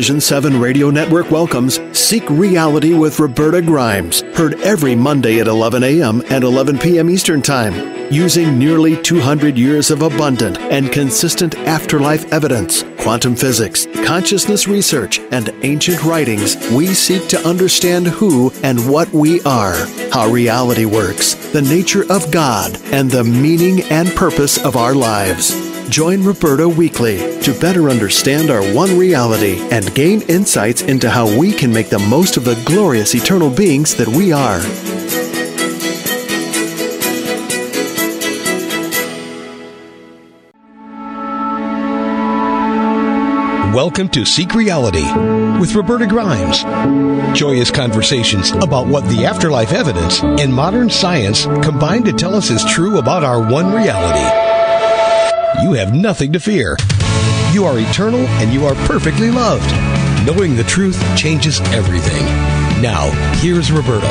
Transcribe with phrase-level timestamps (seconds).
[0.00, 5.84] Vision 7 Radio Network welcomes Seek Reality with Roberta Grimes, heard every Monday at 11
[5.84, 6.22] a.m.
[6.30, 7.10] and 11 p.m.
[7.10, 8.10] Eastern Time.
[8.10, 15.50] Using nearly 200 years of abundant and consistent afterlife evidence, quantum physics, consciousness research, and
[15.64, 19.76] ancient writings, we seek to understand who and what we are,
[20.14, 25.69] how reality works, the nature of God, and the meaning and purpose of our lives.
[25.90, 31.52] Join Roberta weekly to better understand our one reality and gain insights into how we
[31.52, 34.60] can make the most of the glorious eternal beings that we are.
[43.74, 45.02] Welcome to Seek Reality
[45.58, 46.62] with Roberta Grimes.
[47.36, 52.64] Joyous conversations about what the afterlife evidence and modern science combine to tell us is
[52.66, 54.39] true about our one reality.
[55.62, 56.78] You have nothing to fear.
[57.52, 59.70] You are eternal and you are perfectly loved.
[60.26, 62.24] Knowing the truth changes everything.
[62.80, 64.06] Now, here's Roberta.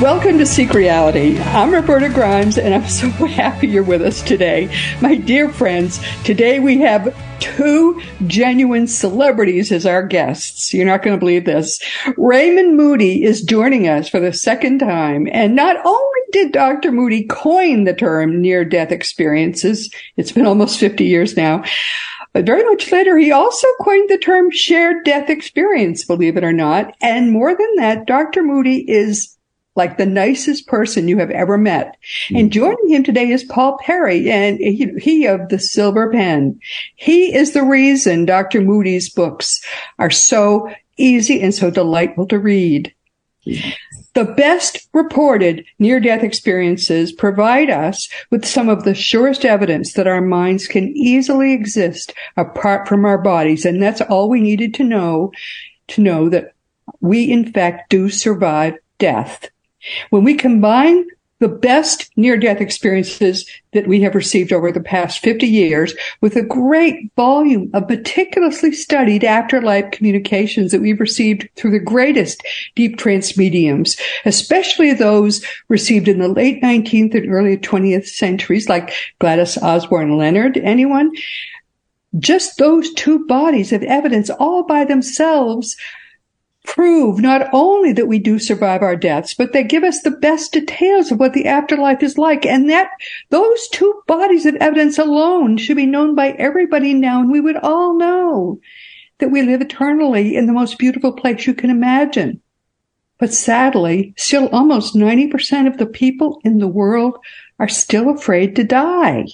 [0.00, 1.38] Welcome to Seek Reality.
[1.40, 4.74] I'm Roberta Grimes, and I'm so happy you're with us today.
[5.02, 10.72] My dear friends, today we have two genuine celebrities as our guests.
[10.72, 11.80] You're not going to believe this.
[12.16, 15.28] Raymond Moody is joining us for the second time.
[15.30, 16.92] And not only did Dr.
[16.92, 21.64] Moody coin the term near death experiences, it's been almost 50 years now.
[22.32, 26.52] But very much later, he also coined the term shared death experience, believe it or
[26.52, 26.94] not.
[27.00, 28.42] And more than that, Dr.
[28.42, 29.34] Moody is
[29.78, 31.96] like the nicest person you have ever met.
[32.30, 32.60] And mm-hmm.
[32.60, 36.58] joining him today is Paul Perry and he, he, of the Silver Pen.
[36.96, 38.60] He is the reason Dr.
[38.60, 39.64] Moody's books
[39.98, 42.92] are so easy and so delightful to read.
[44.14, 50.06] The best reported near death experiences provide us with some of the surest evidence that
[50.06, 53.64] our minds can easily exist apart from our bodies.
[53.64, 55.32] And that's all we needed to know
[55.88, 56.52] to know that
[57.00, 59.48] we in fact do survive death.
[60.10, 61.06] When we combine
[61.40, 66.34] the best near death experiences that we have received over the past 50 years with
[66.36, 72.42] a great volume of meticulously studied afterlife communications that we've received through the greatest
[72.74, 78.92] deep trance mediums, especially those received in the late 19th and early 20th centuries, like
[79.20, 80.56] Gladys Osborne Leonard.
[80.58, 81.12] Anyone?
[82.18, 85.76] Just those two bodies of evidence all by themselves
[86.68, 90.52] prove not only that we do survive our deaths, but they give us the best
[90.52, 92.44] details of what the afterlife is like.
[92.44, 92.90] And that
[93.30, 97.20] those two bodies of evidence alone should be known by everybody now.
[97.20, 98.60] And we would all know
[99.18, 102.40] that we live eternally in the most beautiful place you can imagine.
[103.18, 107.16] But sadly, still almost 90% of the people in the world
[107.58, 109.24] are still afraid to die.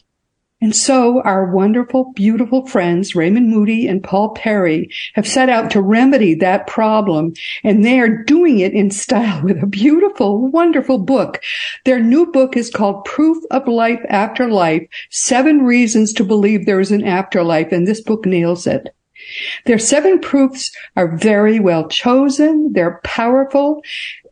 [0.64, 5.82] And so our wonderful, beautiful friends, Raymond Moody and Paul Perry, have set out to
[5.82, 7.34] remedy that problem.
[7.62, 11.42] And they are doing it in style with a beautiful, wonderful book.
[11.84, 16.80] Their new book is called Proof of Life After Life, Seven Reasons to Believe There
[16.80, 17.70] is an Afterlife.
[17.70, 18.88] And this book nails it.
[19.66, 22.72] Their seven proofs are very well chosen.
[22.72, 23.82] They're powerful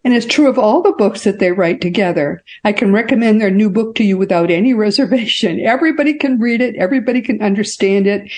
[0.05, 2.43] and it's true of all the books that they write together.
[2.65, 5.61] I can recommend their new book to you without any reservation.
[5.61, 6.77] Everybody can read it.
[6.77, 8.31] Everybody can understand it.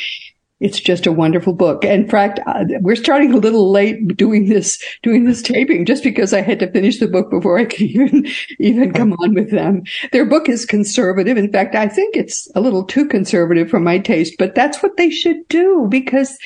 [0.60, 1.84] It's just a wonderful book.
[1.84, 6.32] In fact, uh, we're starting a little late doing this, doing this taping just because
[6.32, 8.26] I had to finish the book before I could even,
[8.60, 9.82] even come on with them.
[10.12, 11.36] Their book is conservative.
[11.36, 14.96] In fact, I think it's a little too conservative for my taste, but that's what
[14.96, 16.38] they should do because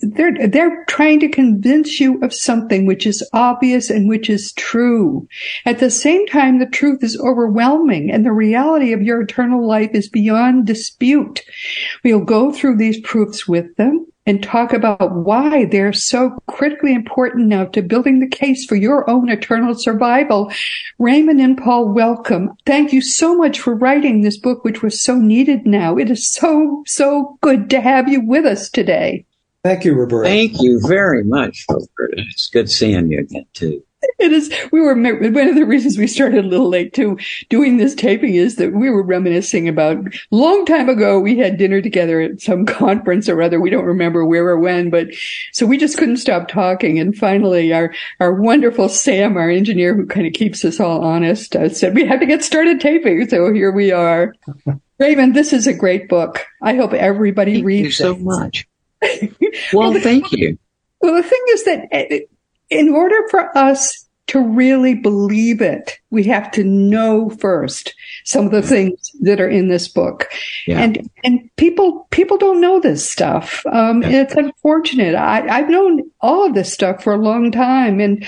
[0.00, 5.26] they're they're trying to convince you of something which is obvious and which is true.
[5.64, 9.90] At the same time, the truth is overwhelming and the reality of your eternal life
[9.92, 11.42] is beyond dispute.
[12.04, 17.48] We'll go through these proofs with them and talk about why they're so critically important
[17.48, 20.52] now to building the case for your own eternal survival.
[20.98, 22.50] Raymond and Paul, welcome.
[22.66, 25.96] Thank you so much for writing this book, which was so needed now.
[25.96, 29.24] It is so, so good to have you with us today.
[29.62, 30.28] Thank you, Roberta.
[30.28, 32.22] Thank you very much, Roberta.
[32.30, 33.82] It's good seeing you again, too.
[34.18, 34.50] It is.
[34.72, 37.18] We were one of the reasons we started a little late too.
[37.50, 39.98] Doing this taping is that we were reminiscing about
[40.30, 41.20] long time ago.
[41.20, 43.60] We had dinner together at some conference or other.
[43.60, 45.08] We don't remember where or when, but
[45.52, 46.98] so we just couldn't stop talking.
[46.98, 51.54] And finally, our our wonderful Sam, our engineer, who kind of keeps us all honest,
[51.54, 53.28] uh, said we have to get started taping.
[53.28, 54.34] So here we are.
[54.98, 56.46] Raymond, this is a great book.
[56.62, 58.20] I hope everybody Thank reads you so it.
[58.20, 58.66] much.
[59.72, 60.58] Well, thank you.
[61.00, 62.20] Well, the thing is that eh,
[62.68, 67.92] in order for us to really believe it, we have to know first
[68.24, 70.28] some of the things that are in this book.
[70.68, 70.80] Yeah.
[70.80, 73.66] And, and people, people don't know this stuff.
[73.66, 75.16] Um, and it's unfortunate.
[75.16, 77.98] I, I've known all of this stuff for a long time.
[77.98, 78.24] And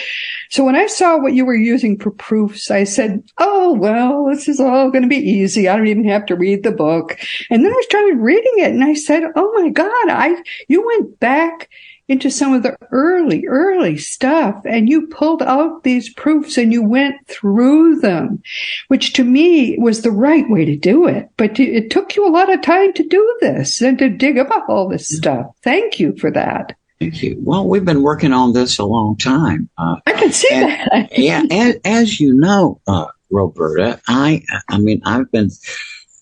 [0.51, 4.49] so when I saw what you were using for proofs, I said, Oh, well, this
[4.49, 5.69] is all going to be easy.
[5.69, 7.17] I don't even have to read the book.
[7.49, 10.35] And then I started reading it and I said, Oh my God, I,
[10.67, 11.71] you went back
[12.09, 16.83] into some of the early, early stuff and you pulled out these proofs and you
[16.83, 18.43] went through them,
[18.89, 21.31] which to me was the right way to do it.
[21.37, 24.69] But it took you a lot of time to do this and to dig up
[24.69, 25.47] all this stuff.
[25.63, 26.77] Thank you for that.
[26.99, 27.37] Thank you.
[27.41, 29.69] Well, we've been working on this a long time.
[29.77, 31.19] Uh, I can see and, that.
[31.19, 35.51] yeah, as, as, you know, uh, Roberta, I, I mean, I've been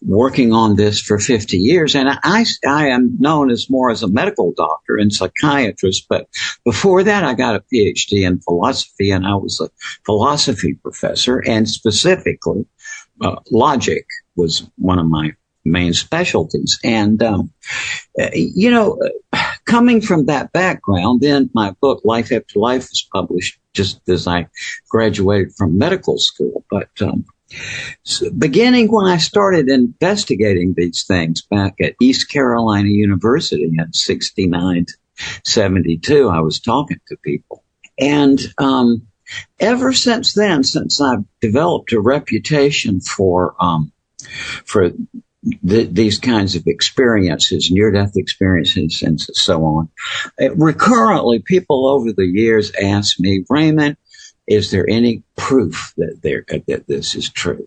[0.03, 1.95] working on this for 50 years.
[1.95, 6.07] And I, I am known as more as a medical doctor and psychiatrist.
[6.09, 6.29] But
[6.65, 9.69] before that, I got a PhD in philosophy and I was a
[10.05, 12.65] philosophy professor and specifically
[13.21, 14.07] uh, logic
[14.37, 16.79] was one of my main specialties.
[16.83, 17.53] And, um,
[18.33, 18.99] you know,
[19.67, 24.49] coming from that background, then my book, Life After Life, was published just as I
[24.89, 26.65] graduated from medical school.
[26.71, 27.27] But, um,
[28.05, 34.87] so beginning when I started investigating these things back at East Carolina University in 69
[35.45, 37.65] 72, I was talking to people.
[37.99, 39.07] And um,
[39.59, 43.93] ever since then, since I've developed a reputation for um,
[44.65, 44.91] for
[45.67, 49.89] th- these kinds of experiences, near death experiences, and so on,
[50.39, 53.97] it, recurrently people over the years ask me, Raymond,
[54.51, 57.67] is there any proof that there uh, that this is true?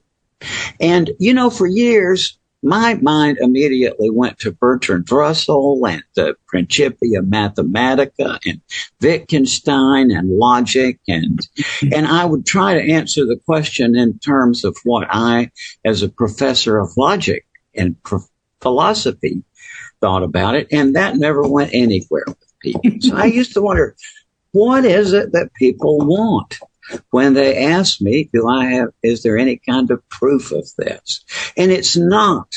[0.79, 7.21] And you know, for years, my mind immediately went to Bertrand Russell and the Principia
[7.21, 8.61] Mathematica and
[9.01, 11.39] Wittgenstein and logic and
[11.93, 15.51] and I would try to answer the question in terms of what I,
[15.85, 18.19] as a professor of logic and pro-
[18.61, 19.43] philosophy,
[20.01, 22.81] thought about it, and that never went anywhere with people.
[22.99, 23.95] So I used to wonder,
[24.51, 26.59] what is it that people want?
[27.11, 31.23] When they ask me, do I have, is there any kind of proof of this?
[31.57, 32.47] And it's not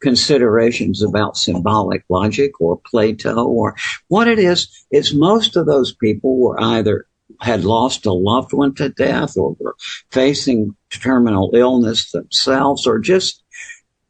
[0.00, 3.74] considerations about symbolic logic or Plato or
[4.08, 4.86] what it is.
[4.90, 7.06] It's most of those people were either
[7.40, 9.76] had lost a loved one to death or were
[10.10, 13.42] facing terminal illness themselves or just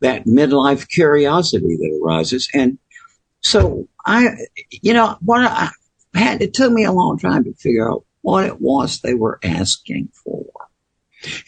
[0.01, 2.49] that midlife curiosity that arises.
[2.53, 2.79] And
[3.41, 4.29] so I,
[4.71, 5.71] you know, what I
[6.15, 9.39] had, it took me a long time to figure out what it was they were
[9.45, 10.45] asking for.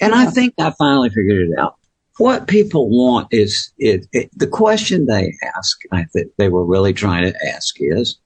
[0.01, 0.15] And.
[0.15, 1.75] I think I finally figured it out.
[2.19, 6.93] What people want is it, it, the question they ask, I think they were really
[6.93, 8.21] trying to ask is,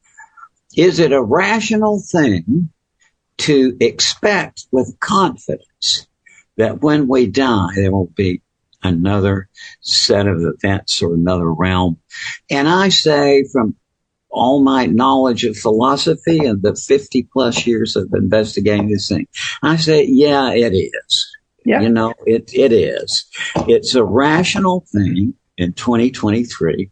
[0.77, 2.69] is it a rational thing
[3.39, 6.07] to expect with confidence
[6.59, 8.43] that when we die, there will be
[8.83, 9.49] another
[9.81, 11.97] set of events or another realm?
[12.51, 13.77] And I say from
[14.33, 19.29] all my knowledge of philosophy and the 50 plus years of investigating this thing.
[19.63, 21.37] I say, yeah, it is.
[21.65, 21.83] Yeah.
[21.83, 23.27] You know, it, it is.
[23.69, 26.91] It's a rational thing in 2023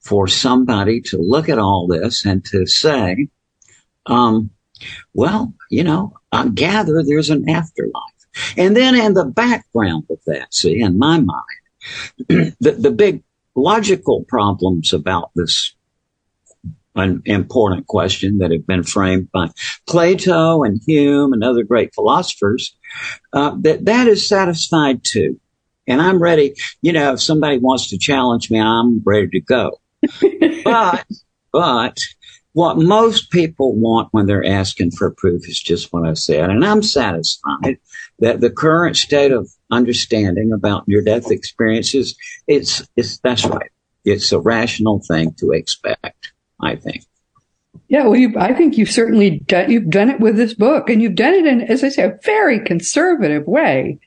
[0.00, 3.28] for somebody to look at all this and to say,
[4.06, 4.50] um,
[5.14, 8.02] well, you know, I gather there's an afterlife.
[8.56, 13.22] And then in the background of that, see, in my mind, the, the big
[13.54, 15.74] logical problems about this
[16.96, 19.48] an important question that have been framed by
[19.86, 22.76] Plato and Hume and other great philosophers,
[23.32, 25.38] uh, that that is satisfied too.
[25.86, 29.80] And I'm ready, you know, if somebody wants to challenge me, I'm ready to go.
[30.64, 31.04] but,
[31.52, 31.98] but
[32.52, 36.50] what most people want when they're asking for proof is just what I said.
[36.50, 37.78] And I'm satisfied
[38.18, 42.16] that the current state of understanding about near death experiences,
[42.46, 43.70] it's, it's, that's right.
[44.04, 46.32] It's a rational thing to expect.
[46.62, 47.04] I think.
[47.88, 51.02] Yeah, well, you, I think you've certainly done, you've done it with this book, and
[51.02, 53.98] you've done it in, as I say, a very conservative way.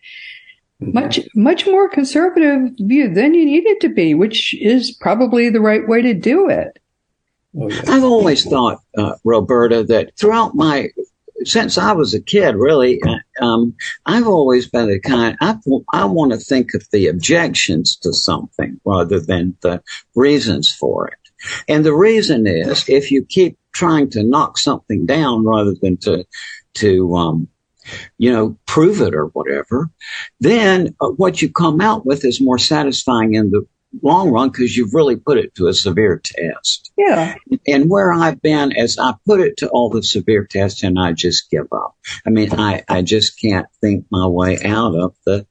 [0.82, 0.94] Mm-hmm.
[0.94, 5.88] Much, much more conservative view than you needed to be, which is probably the right
[5.88, 6.80] way to do it.
[7.88, 10.90] I've always thought, uh, Roberta, that throughout my
[11.46, 15.58] since I was a kid, really, uh, um, I've always been the kind, I,
[15.92, 19.82] I want to think of the objections to something rather than the
[20.16, 21.23] reasons for it.
[21.68, 26.26] And the reason is if you keep trying to knock something down rather than to,
[26.76, 27.48] to, um,
[28.18, 29.90] you know, prove it or whatever,
[30.40, 33.68] then uh, what you come out with is more satisfying in the
[34.02, 36.92] long run because you've really put it to a severe test.
[36.98, 37.36] Yeah.
[37.68, 41.14] And where I've been is I put it to all the severe tests and I
[41.14, 41.96] just give up.
[42.26, 45.46] I mean, I, I just can't think my way out of the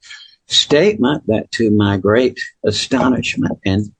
[0.53, 3.93] statement that to my great astonishment and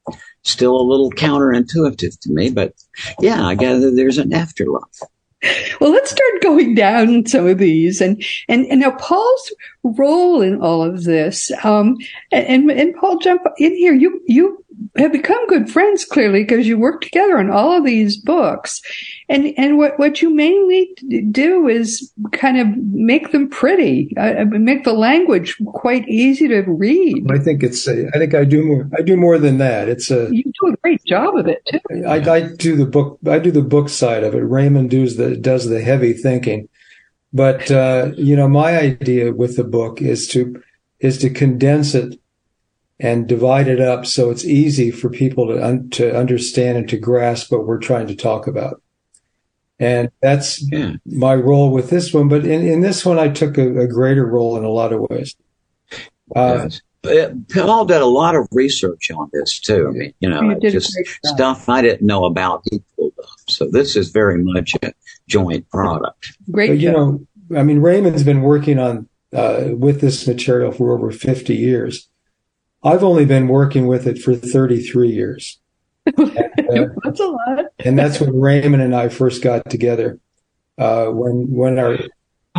[0.45, 2.75] still a little counterintuitive to me, but
[3.21, 5.01] yeah, I gather there's an afterlife.
[5.81, 10.61] Well, let's start going down some of these, and and, and now Paul's role in
[10.61, 11.51] all of this.
[11.65, 11.97] Um,
[12.31, 13.93] and and Paul, jump in here.
[13.93, 14.62] You you
[14.97, 18.81] have become good friends clearly because you work together on all of these books.
[19.29, 20.95] And, and what, what you mainly
[21.31, 27.31] do is kind of make them pretty, uh, make the language quite easy to read.
[27.31, 29.89] I think it's, uh, I think I do more, I do more than that.
[29.89, 32.05] It's a, you do a great job of it too.
[32.07, 34.39] I, I do the book, I do the book side of it.
[34.39, 36.69] Raymond does the, does the heavy thinking.
[37.33, 40.63] But, uh, you know, my idea with the book is to,
[41.01, 42.21] is to condense it
[43.03, 46.97] and divide it up so it's easy for people to un- to understand and to
[46.97, 48.81] grasp what we're trying to talk about.
[49.81, 50.95] And that's yeah.
[51.05, 52.29] my role with this one.
[52.29, 55.01] But in, in this one, I took a, a greater role in a lot of
[55.11, 55.35] ways.
[56.35, 56.69] Uh,
[57.05, 57.43] yes.
[57.53, 59.89] Paul did a lot of research on this too.
[59.89, 62.63] I mean, you know, just stuff I didn't know about.
[62.71, 63.29] He pulled up.
[63.49, 64.95] So this is very much a
[65.27, 66.39] joint product.
[66.53, 66.69] Great.
[66.69, 71.11] But, you know, I mean, Raymond's been working on uh, with this material for over
[71.11, 72.09] 50 years.
[72.85, 75.59] I've only been working with it for 33 years.
[76.17, 77.67] and, uh, that's a lot.
[77.79, 80.19] and that's when Raymond and I first got together.
[80.79, 81.99] Uh, when when our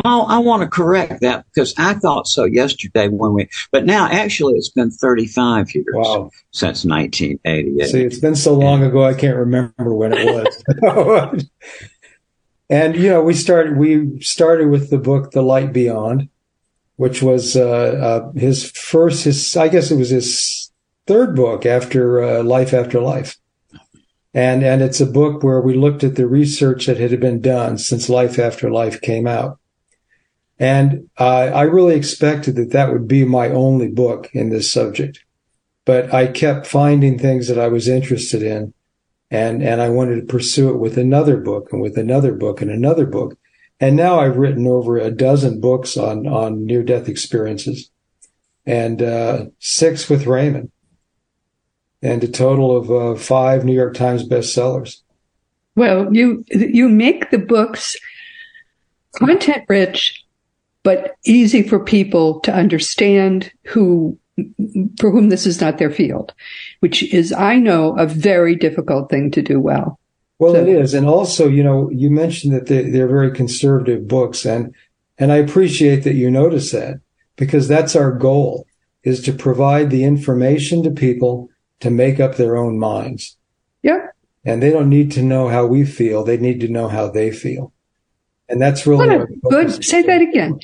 [0.04, 4.08] Oh, I want to correct that because I thought so yesterday when we, but now
[4.08, 6.32] actually it's been 35 years wow.
[6.52, 7.88] since 1988.
[7.90, 10.26] See, it's been so long ago I can't remember when it
[10.82, 11.46] was.
[12.72, 16.28] and you know, we started we started with the book The Light Beyond,
[16.96, 20.72] which was uh, uh, his first, his I guess it was his
[21.08, 23.38] third book after uh, Life After Life,
[24.34, 27.78] and and it's a book where we looked at the research that had been done
[27.78, 29.60] since Life After Life came out,
[30.60, 35.24] and I really expected that that would be my only book in this subject,
[35.86, 38.74] but I kept finding things that I was interested in.
[39.32, 42.70] And, and I wanted to pursue it with another book and with another book and
[42.70, 43.36] another book.
[43.80, 47.90] And now I've written over a dozen books on, on near death experiences
[48.66, 50.72] and uh, six with Raymond
[52.02, 55.02] and a total of uh, five New York Times bestsellers.
[55.76, 57.96] Well, you, you make the books
[59.16, 60.24] content rich,
[60.84, 64.18] but easy for people to understand who
[65.00, 66.34] for whom this is not their field,
[66.80, 70.00] which is, I know, a very difficult thing to do well.
[70.40, 74.08] Well, so, it is, and also, you know, you mentioned that they, they're very conservative
[74.08, 74.74] books, and
[75.18, 77.00] and I appreciate that you notice that
[77.36, 78.66] because that's our goal
[79.04, 81.50] is to provide the information to people
[81.82, 83.38] to make up their own minds.
[83.84, 84.08] Yeah.
[84.46, 87.32] And they don't need to know how we feel; they need to know how they
[87.32, 87.72] feel,
[88.50, 89.84] and that's really good.
[89.86, 90.60] Say that again.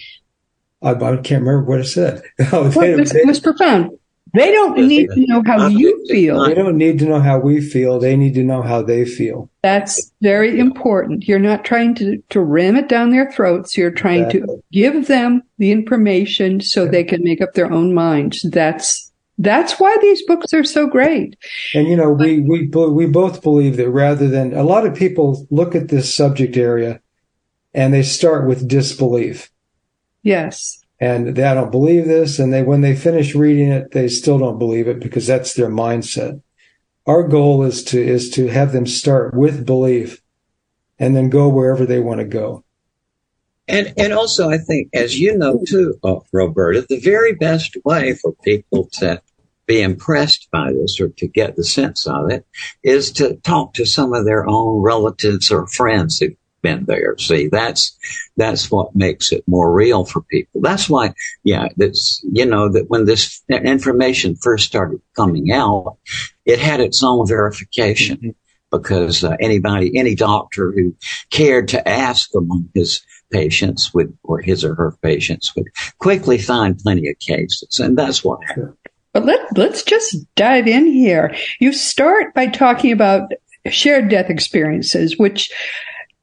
[0.81, 2.21] I, I, can't remember what I said.
[2.51, 3.98] well, it was profound.
[4.33, 6.45] They don't need to know how you feel.
[6.45, 7.99] They don't need to know how we feel.
[7.99, 9.49] They need to know how they feel.
[9.63, 11.27] That's very important.
[11.27, 13.77] You're not trying to, to ram it down their throats.
[13.77, 14.41] You're trying exactly.
[14.41, 16.91] to give them the information so yeah.
[16.91, 18.43] they can make up their own minds.
[18.43, 21.35] That's, that's why these books are so great.
[21.73, 25.47] And you know, we, we, we both believe that rather than a lot of people
[25.49, 27.01] look at this subject area
[27.73, 29.49] and they start with disbelief.
[30.21, 32.39] Yes and they don't believe this.
[32.39, 35.69] And they when they finish reading it they still don't believe it because that's their
[35.69, 36.41] mindset.
[37.05, 40.21] Our goal is to is to have them start with belief
[40.99, 42.63] and then go wherever they want to go.
[43.67, 48.15] And and also i think as you know too uh, roberta the very best way
[48.15, 49.21] for people to
[49.67, 52.47] be impressed by this or to get the sense of it
[52.81, 56.29] is to talk to some of their own relatives or friends who
[56.61, 57.17] been there.
[57.17, 57.97] See, that's,
[58.37, 60.61] that's what makes it more real for people.
[60.61, 61.13] That's why,
[61.43, 65.97] yeah, that's, you know, that when this information first started coming out,
[66.45, 68.29] it had its own verification mm-hmm.
[68.71, 70.95] because uh, anybody, any doctor who
[71.31, 73.01] cared to ask among his
[73.31, 75.67] patients would, or his or her patients would
[75.99, 77.79] quickly find plenty of cases.
[77.79, 78.73] And that's what happened.
[79.13, 81.35] But let, let's just dive in here.
[81.59, 83.31] You start by talking about
[83.69, 85.51] shared death experiences, which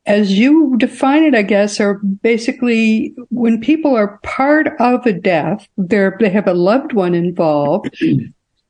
[0.06, 5.68] as you define it, I guess, are basically when people are part of a death,
[5.76, 7.90] they're, they have a loved one involved.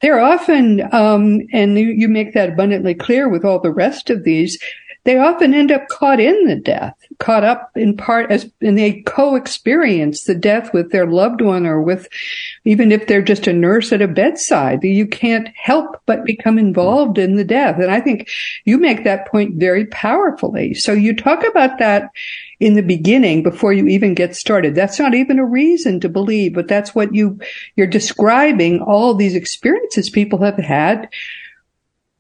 [0.03, 4.25] They're often, um, and you, you make that abundantly clear with all the rest of
[4.25, 4.59] these,
[5.07, 9.03] they often end up caught in the death, caught up in part as, and they
[9.03, 12.09] co-experience the death with their loved one or with,
[12.65, 17.19] even if they're just a nurse at a bedside, you can't help but become involved
[17.19, 17.79] in the death.
[17.79, 18.29] And I think
[18.65, 20.75] you make that point very powerfully.
[20.75, 22.11] So you talk about that
[22.59, 24.75] in the beginning before you even get started.
[24.75, 27.39] That's not even a reason to believe, but that's what you,
[27.77, 31.09] you're describing all these experiences people have had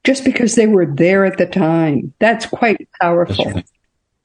[0.06, 2.14] just because they were there at the time.
[2.20, 3.44] That's quite powerful.
[3.44, 3.66] That's right.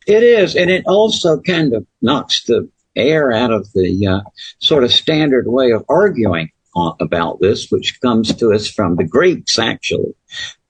[0.05, 4.21] It is, and it also kind of knocks the air out of the uh,
[4.59, 6.51] sort of standard way of arguing
[6.99, 10.13] about this, which comes to us from the Greeks, actually.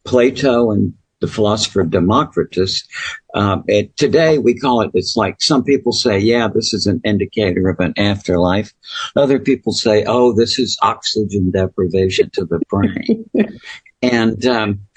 [0.04, 2.84] Plato and the philosopher Democritus.
[3.34, 7.00] Uh, it, today we call it, it's like some people say, yeah, this is an
[7.06, 8.74] indicator of an afterlife.
[9.16, 13.30] Other people say, oh, this is oxygen deprivation to the brain.
[14.02, 14.88] and um,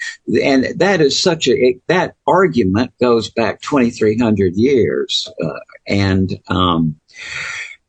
[0.41, 6.99] and that is such a that argument goes back 2300 years uh, and um,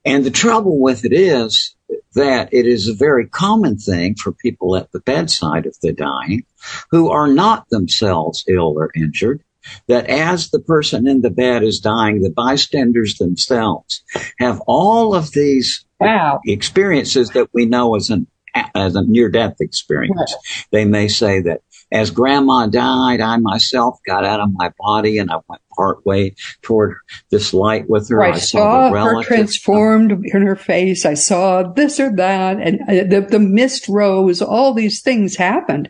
[0.05, 1.75] and the trouble with it is
[2.15, 6.45] that it is a very common thing for people at the bedside of the dying
[6.91, 9.43] who are not themselves ill or injured
[9.89, 14.03] that as the person in the bed is dying, the bystanders themselves
[14.39, 16.41] have all of these wow.
[16.45, 18.27] experiences that we know as an
[18.75, 20.17] as a near death experience.
[20.17, 20.67] Right.
[20.73, 21.61] They may say that
[21.93, 26.35] as grandma died, I myself got out of my body and I went part way
[26.63, 26.97] toward
[27.31, 28.23] this light with her.
[28.23, 31.07] I, I saw, saw her transformed in her face.
[31.07, 34.43] I saw this or that and uh, the, the mist rose.
[34.43, 35.89] All these things happened.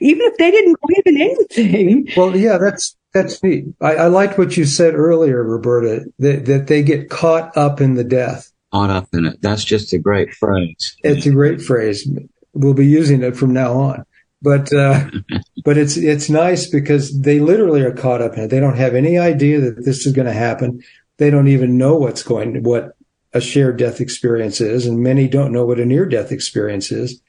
[0.00, 2.08] Even if they didn't believe in anything.
[2.16, 3.64] Well, yeah, that's, that's neat.
[3.80, 7.94] I, I liked what you said earlier, Roberta, that, that they get caught up in
[7.94, 9.40] the death caught up in it.
[9.40, 10.96] That's just a great phrase.
[11.04, 12.08] It's a great phrase.
[12.54, 14.04] We'll be using it from now on.
[14.42, 15.10] But uh,
[15.64, 18.48] but it's it's nice because they literally are caught up in it.
[18.48, 20.82] They don't have any idea that this is going to happen.
[21.18, 22.96] They don't even know what's going what
[23.32, 27.20] a shared death experience is, and many don't know what a near death experience is.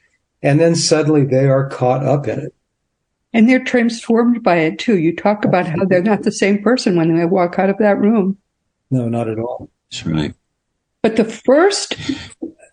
[0.42, 2.54] And then suddenly they are caught up in it.
[3.32, 4.98] And they're transformed by it too.
[4.98, 7.98] You talk about how they're not the same person when they walk out of that
[7.98, 8.38] room.
[8.90, 9.68] No, not at all.
[9.90, 10.34] That's right.
[11.06, 11.94] But the first,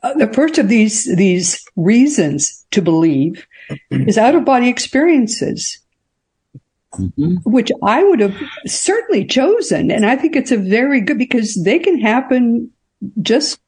[0.02, 3.46] uh, the first of these, these reasons to believe
[3.92, 5.78] is out of body experiences.
[6.94, 7.36] Mm-hmm.
[7.44, 8.36] Which I would have
[8.66, 9.92] certainly chosen.
[9.92, 12.72] And I think it's a very good because they can happen
[13.22, 13.60] just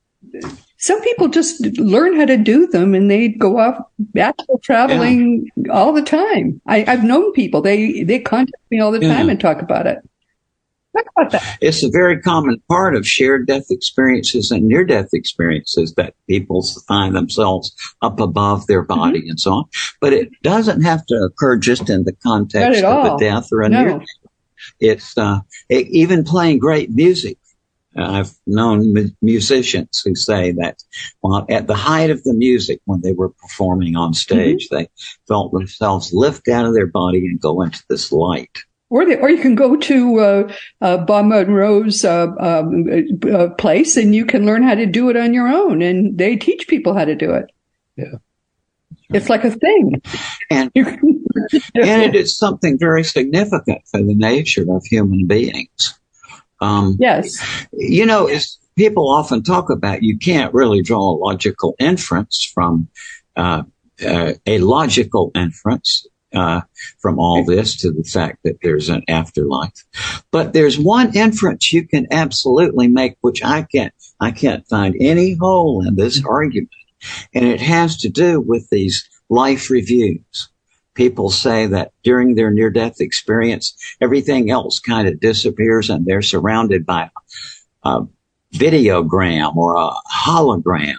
[0.78, 3.78] some people just learn how to do them and they go off
[4.18, 5.74] astral traveling yeah.
[5.74, 6.60] all the time.
[6.66, 9.16] I, have known people, they, they contact me all the yeah.
[9.16, 10.00] time and talk about it.
[11.62, 16.64] It's a very common part of shared death experiences and near death experiences that people
[16.88, 19.00] find themselves up above their mm-hmm.
[19.00, 19.32] body mm-hmm.
[19.32, 19.66] and so on.
[20.02, 23.16] But it doesn't have to occur just in the context of all.
[23.16, 23.84] a death or a no.
[23.84, 24.08] near death.
[24.80, 27.38] It's uh, it, even playing great music.
[27.98, 30.84] Uh, I've known mu- musicians who say that
[31.22, 34.76] while at the height of the music, when they were performing on stage, mm-hmm.
[34.76, 34.90] they
[35.28, 38.58] felt themselves lift out of their body and go into this light.
[38.90, 42.86] Or, they, or you can go to uh, uh, Bob Monroe's uh, um,
[43.32, 45.82] uh, place and you can learn how to do it on your own.
[45.82, 47.52] And they teach people how to do it.
[47.96, 48.20] Yeah.
[49.10, 50.02] It's like a thing.
[50.50, 56.00] And, and it is something very significant for the nature of human beings.
[56.62, 57.44] Um, yes.
[57.74, 62.88] You know, as people often talk about, you can't really draw a logical inference from
[63.36, 63.64] uh,
[64.06, 66.62] uh, a logical inference uh,
[67.00, 69.86] from all this to the fact that there's an afterlife.
[70.32, 75.36] But there's one inference you can absolutely make, which I can't, I can't find any
[75.36, 76.30] hole in this mm-hmm.
[76.30, 76.72] argument.
[77.34, 80.50] And it has to do with these life reviews.
[80.94, 86.22] People say that during their near death experience, everything else kind of disappears and they're
[86.22, 87.10] surrounded by
[87.84, 88.02] a
[88.54, 90.96] videogram or a hologram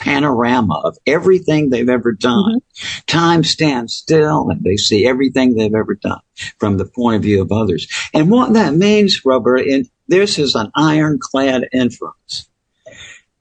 [0.00, 2.60] panorama of everything they've ever done.
[2.60, 3.00] Mm-hmm.
[3.06, 6.20] Time stands still and they see everything they've ever done
[6.58, 7.86] from the point of view of others.
[8.12, 12.48] And what that means, Robert, and this is an ironclad inference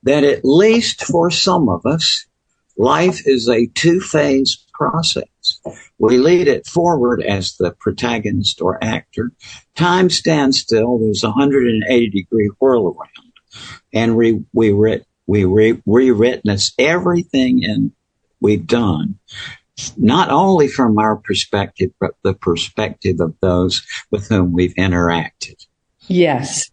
[0.03, 2.25] that at least for some of us,
[2.77, 5.25] life is a two-phase process.
[5.97, 9.31] We lead it forward as the protagonist or actor.
[9.75, 10.99] Time stands still.
[10.99, 13.29] There's a 180 degree whirl around
[13.93, 14.71] and we, we,
[15.29, 17.91] we re- re-witness everything in
[18.41, 19.19] we've done,
[19.95, 25.67] not only from our perspective, but the perspective of those with whom we've interacted.
[26.07, 26.71] Yes.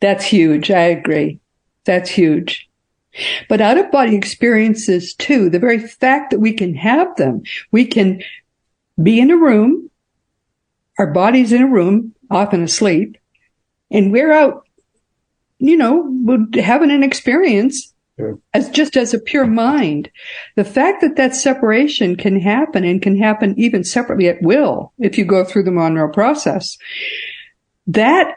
[0.00, 0.70] That's huge.
[0.70, 1.40] I agree.
[1.84, 2.70] That's huge.
[3.50, 7.84] But out of body experiences too, the very fact that we can have them, we
[7.84, 8.22] can
[9.02, 9.90] be in a room,
[10.98, 13.18] our body's in a room, often asleep,
[13.90, 14.67] and we're out,
[15.58, 18.38] you know, having an experience sure.
[18.54, 20.10] as just as a pure mind.
[20.56, 25.18] The fact that that separation can happen and can happen even separately at will if
[25.18, 26.76] you go through the Monroe process,
[27.86, 28.34] that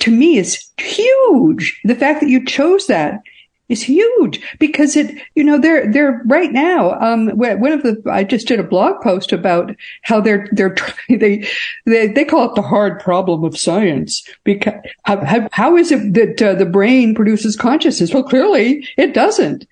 [0.00, 1.80] to me is huge.
[1.84, 3.20] The fact that you chose that
[3.68, 8.24] is huge because it, you know, they're, they're right now, um, one of the, I
[8.24, 10.76] just did a blog post about how they're, they're,
[11.08, 11.48] they,
[11.84, 14.74] they, they call it the hard problem of science because
[15.04, 18.14] how, how is it that uh, the brain produces consciousness?
[18.14, 19.66] Well, clearly it doesn't.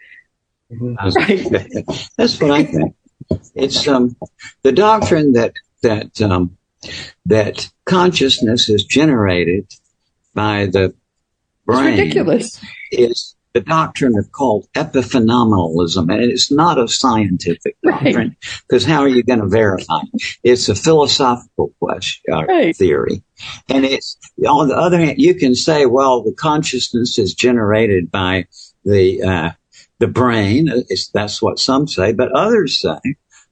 [0.72, 0.94] Mm-hmm.
[1.16, 2.08] Right.
[2.16, 2.94] That's what I think.
[3.54, 4.16] It's, um,
[4.62, 6.56] the doctrine that, that, um,
[7.26, 9.72] that consciousness is generated
[10.34, 10.94] by the
[11.64, 11.86] brain.
[11.86, 12.60] It's ridiculous.
[12.90, 18.36] Is the doctrine of called epiphenomenalism, and it's not a scientific doctrine
[18.68, 18.92] because right.
[18.92, 20.00] how are you going to verify?
[20.12, 20.38] It?
[20.42, 22.76] It's a philosophical question uh, right.
[22.76, 23.22] theory,
[23.68, 28.46] and it's on the other hand, you can say, well, the consciousness is generated by
[28.84, 29.50] the uh,
[30.00, 30.68] the brain.
[30.88, 32.98] It's, that's what some say, but others say,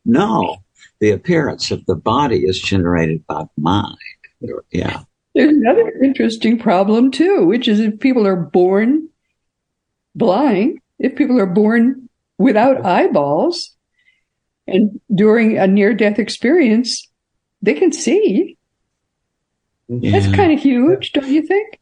[0.05, 0.57] no,
[1.01, 3.97] the appearance of the body is generated by the mind.
[4.73, 5.03] Yeah.
[5.35, 9.09] There's another interesting problem too, which is if people are born
[10.15, 13.75] blind, if people are born without eyeballs,
[14.67, 17.09] and during a near death experience,
[17.61, 18.57] they can see.
[19.89, 20.13] Yeah.
[20.13, 21.79] That's kind of huge, don't you think?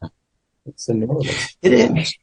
[0.65, 1.55] It's enormous.
[1.61, 2.15] It is.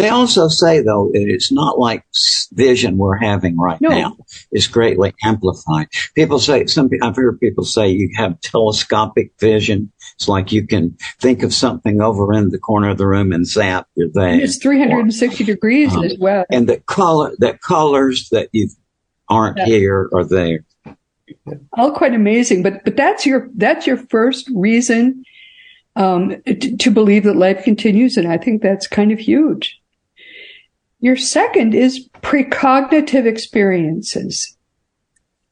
[0.00, 2.04] They also say, though, that it's not like
[2.52, 3.88] vision we're having right no.
[3.88, 4.16] now
[4.52, 5.88] is greatly amplified.
[6.14, 9.92] People say, some, I've heard people say you have telescopic vision.
[10.14, 13.46] It's like you can think of something over in the corner of the room and
[13.46, 14.40] zap, you're there.
[14.40, 16.44] It's 360 or, degrees um, as well.
[16.50, 18.68] And the color, that colors that you
[19.28, 19.66] aren't yeah.
[19.66, 20.64] here are there.
[21.74, 25.24] All quite amazing, but, but that's your, that's your first reason
[25.96, 28.16] um, to, to, believe that life continues.
[28.16, 29.79] And I think that's kind of huge.
[31.00, 34.56] Your second is precognitive experiences,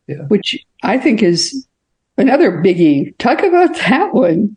[0.07, 0.23] yeah.
[0.29, 1.67] which I think is
[2.17, 3.17] another biggie.
[3.19, 4.57] Talk about that one.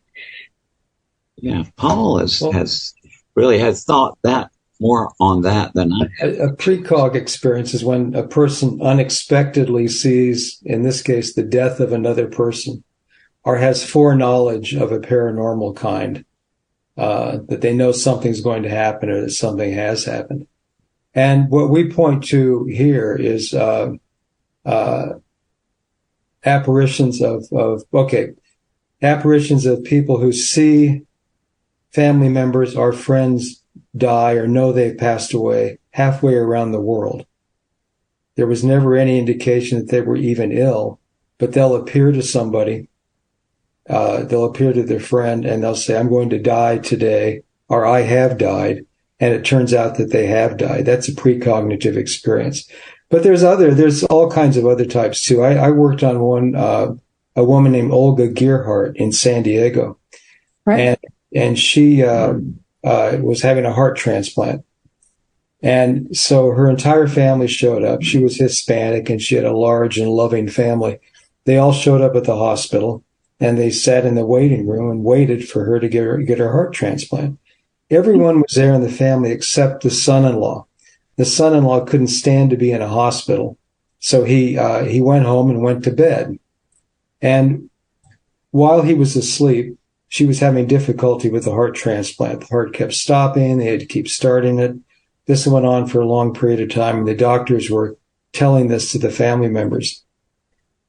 [1.38, 2.94] Yeah, Paul has, well, has
[3.36, 4.52] really has thought that
[4.82, 6.34] more on that than I have.
[6.34, 11.80] A, a precog experience is when a person unexpectedly sees, in this case, the death
[11.80, 12.84] of another person
[13.44, 16.26] or has foreknowledge of a paranormal kind,
[16.98, 20.48] uh, that they know something's going to happen or that something has happened.
[21.14, 23.94] And what we point to here is uh,
[24.66, 25.10] uh,
[26.46, 28.30] apparitions of, of, okay,
[29.02, 31.02] apparitions of people who see
[31.92, 33.64] family members or friends
[33.98, 37.26] die or know they've passed away halfway around the world.
[38.36, 41.00] There was never any indication that they were even ill,
[41.38, 42.88] but they'll appear to somebody.
[43.90, 47.86] Uh, they'll appear to their friend and they'll say, I'm going to die today, or
[47.86, 48.86] I have died
[49.22, 50.86] and it turns out that they have died.
[50.86, 52.68] That's a precognitive experience.
[53.10, 55.44] But there's other, there's all kinds of other types too.
[55.44, 56.96] I, I worked on one, uh,
[57.36, 60.00] a woman named Olga Gearhart in San Diego.
[60.66, 60.80] Right.
[60.80, 60.98] And,
[61.34, 62.34] and she, uh,
[62.84, 64.66] uh, was having a heart transplant.
[65.62, 68.02] And so her entire family showed up.
[68.02, 71.00] She was Hispanic and she had a large and loving family.
[71.46, 73.04] They all showed up at the hospital
[73.40, 76.40] and they sat in the waiting room and waited for her to get her, get
[76.40, 77.38] her heart transplant.
[77.92, 80.66] Everyone was there in the family except the son-in-law.
[81.18, 83.58] The son-in-law couldn't stand to be in a hospital,
[84.00, 86.40] so he uh, he went home and went to bed.
[87.22, 87.70] And
[88.52, 89.78] while he was asleep,
[90.08, 92.40] she was having difficulty with the heart transplant.
[92.40, 94.74] The heart kept stopping; they had to keep starting it.
[95.26, 97.98] This went on for a long period of time, and the doctors were
[98.32, 100.02] telling this to the family members.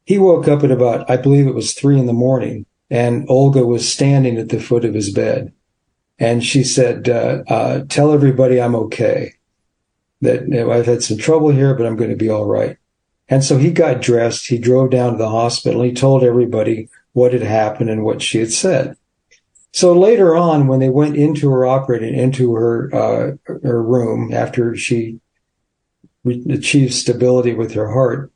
[0.04, 3.66] He woke up at about, I believe it was three in the morning, and Olga
[3.66, 5.52] was standing at the foot of his bed.
[6.22, 9.34] And she said, uh, uh, tell everybody I'm okay.
[10.20, 12.76] That you know, I've had some trouble here, but I'm going to be all right.
[13.28, 14.46] And so he got dressed.
[14.46, 15.82] He drove down to the hospital.
[15.82, 18.96] He told everybody what had happened and what she had said.
[19.72, 23.32] So later on, when they went into her operating, into her, uh,
[23.64, 25.18] her room after she
[26.24, 28.30] achieved stability with her heart,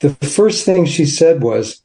[0.00, 1.82] the first thing she said was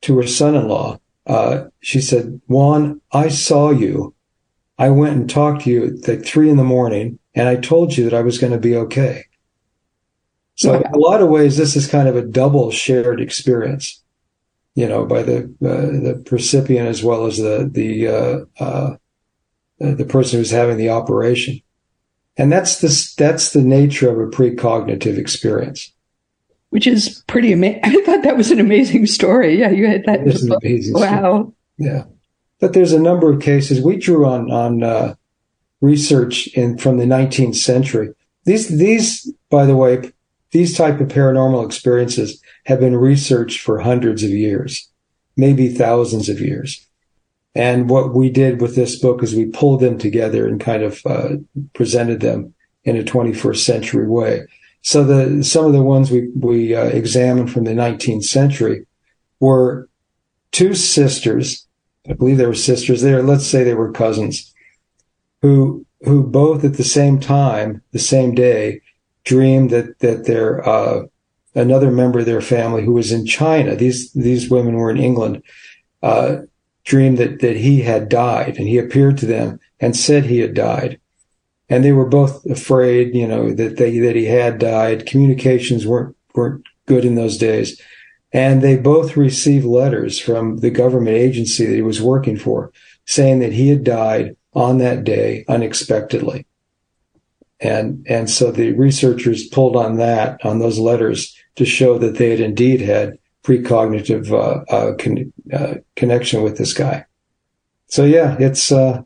[0.00, 4.14] to her son-in-law, uh, she said, Juan, I saw you
[4.78, 7.96] I went and talked to you at like three in the morning and I told
[7.96, 9.24] you that I was going to be okay.
[10.56, 14.02] So in a lot of ways, this is kind of a double shared experience,
[14.74, 18.96] you know, by the, uh, the recipient as well as the, the, uh, uh,
[19.80, 21.60] the person who's having the operation.
[22.36, 25.92] And that's the, that's the nature of a precognitive experience.
[26.70, 27.80] Which is pretty amazing.
[27.84, 29.58] I thought that was an amazing story.
[29.58, 30.26] Yeah, you had that.
[30.26, 31.18] It's an amazing Wow.
[31.18, 31.54] Story.
[31.78, 32.04] Yeah.
[32.60, 35.14] But there's a number of cases we drew on on uh,
[35.80, 38.14] research in from the 19th century.
[38.44, 40.12] These these, by the way,
[40.52, 44.88] these type of paranormal experiences have been researched for hundreds of years,
[45.36, 46.86] maybe thousands of years.
[47.54, 51.00] And what we did with this book is we pulled them together and kind of
[51.06, 51.36] uh,
[51.72, 54.46] presented them in a 21st century way.
[54.82, 58.86] So the some of the ones we we uh, examined from the 19th century
[59.40, 59.88] were
[60.52, 61.66] two sisters.
[62.08, 63.02] I believe they were sisters.
[63.02, 64.52] There, let's say they were cousins,
[65.42, 68.80] who who both at the same time, the same day,
[69.24, 71.04] dreamed that that their uh,
[71.54, 73.74] another member of their family who was in China.
[73.74, 75.42] These these women were in England.
[76.02, 76.42] Uh,
[76.84, 80.52] dreamed that that he had died, and he appeared to them and said he had
[80.52, 81.00] died
[81.68, 85.06] and they were both afraid, you know, that they that he had died.
[85.06, 87.80] Communications weren't weren't good in those days,
[88.34, 92.72] and they both received letters from the government agency that he was working for,
[93.06, 96.44] saying that he had died on that day unexpectedly.
[97.60, 102.30] And and so the researchers pulled on that on those letters to show that they
[102.30, 107.06] had indeed had precognitive uh, uh, con- uh, connection with this guy.
[107.86, 109.02] So yeah, it's uh,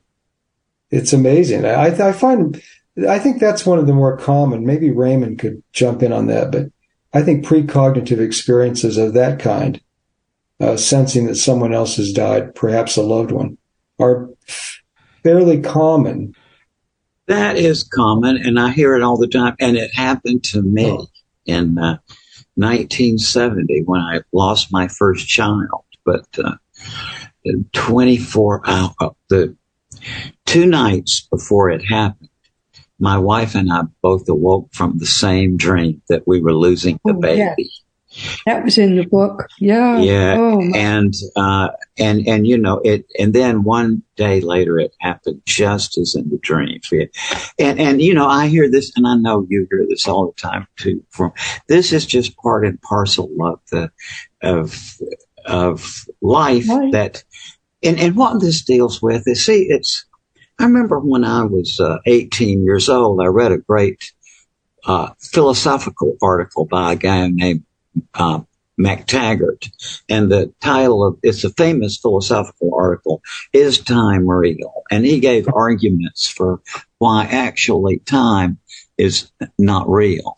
[0.91, 1.67] it's amazing.
[1.67, 2.63] I, I find,
[3.07, 4.65] I think that's one of the more common.
[4.65, 6.69] Maybe Raymond could jump in on that, but
[7.13, 9.81] I think precognitive experiences of that kind,
[10.61, 13.57] uh, sensing that someone else has died, perhaps a loved one,
[13.99, 14.29] are
[15.23, 16.35] fairly common.
[17.27, 19.57] That is common, and I hear it all the time.
[19.61, 21.07] And it happened to me oh.
[21.47, 21.99] in uh,
[22.55, 25.85] 1970 when I lost my first child.
[26.05, 26.57] But uh,
[27.73, 28.93] 24 hours,
[29.29, 29.57] the
[30.47, 32.28] Two nights before it happened,
[32.99, 37.15] my wife and I both awoke from the same dream that we were losing the
[37.15, 37.71] oh, baby.
[38.47, 39.47] That was in the book.
[39.61, 40.01] Yeah.
[40.01, 40.37] Yeah.
[40.39, 45.43] Oh, and, uh, and, and, you know, it, and then one day later it happened
[45.45, 46.81] just as in the dream.
[47.59, 50.41] And, and, you know, I hear this and I know you hear this all the
[50.41, 51.05] time too.
[51.11, 51.33] From
[51.69, 53.91] this is just part and parcel of the,
[54.43, 54.99] of,
[55.45, 56.91] of life right.
[56.93, 57.23] that
[57.83, 60.05] and, and what this deals with is, see, it's,
[60.59, 64.13] I remember when I was uh, 18 years old, I read a great
[64.85, 67.65] uh, philosophical article by a guy named
[68.15, 68.41] uh,
[68.79, 69.71] McTaggart.
[70.09, 74.83] And the title of it's a famous philosophical article, Is Time Real?
[74.91, 76.61] And he gave arguments for
[76.99, 78.59] why actually time
[78.97, 80.37] is not real.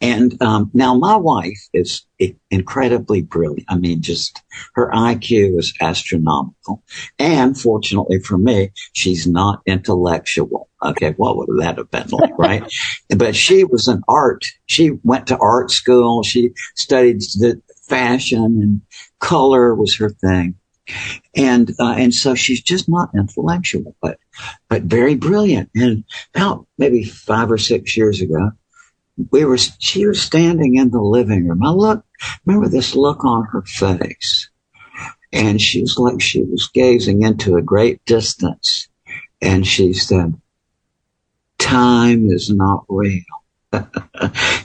[0.00, 2.06] And um, now my wife is
[2.50, 3.66] incredibly brilliant.
[3.68, 4.42] I mean, just
[4.74, 6.82] her IQ is astronomical.
[7.18, 10.68] And fortunately for me, she's not intellectual.
[10.82, 12.72] Okay, what would that have been like, right?
[13.16, 14.44] but she was an art.
[14.66, 16.22] She went to art school.
[16.22, 18.80] She studied the fashion and
[19.18, 20.54] color was her thing.
[21.36, 24.18] And, uh, and so she's just not intellectual, but,
[24.68, 25.70] but very brilliant.
[25.74, 26.04] And
[26.34, 28.50] about maybe five or six years ago,
[29.30, 31.64] we were, she was standing in the living room.
[31.64, 32.04] I look,
[32.44, 34.48] remember this look on her face.
[35.32, 38.88] And she was like she was gazing into a great distance.
[39.40, 40.40] And she said,
[41.58, 43.22] time is not real.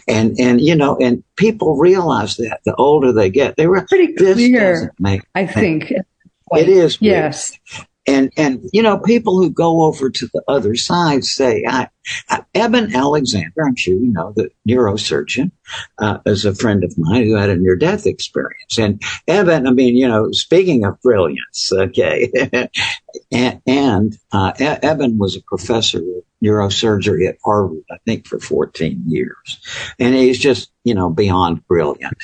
[0.08, 4.14] and, and, you know, and people realize that the older they get, they were pretty
[4.14, 4.94] clear.
[5.00, 6.98] Make, I think it is.
[7.00, 7.52] Yes.
[7.78, 7.88] Weird.
[8.08, 11.90] And, and, you know, people who go over to the other side say, I,
[12.30, 15.52] I Eben Alexander, I'm sure you know, the neurosurgeon,
[15.98, 18.78] uh, is a friend of mine who had a near death experience.
[18.78, 22.32] And Eben, I mean, you know, speaking of brilliance, okay.
[23.32, 29.04] and, and uh, Eben was a professor of neurosurgery at Harvard, I think for 14
[29.08, 29.60] years.
[30.00, 32.18] And he's just, you know, beyond brilliant.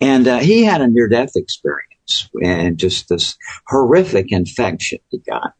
[0.00, 1.95] And uh, he had a near death experience
[2.42, 5.52] and just this horrific infection he got.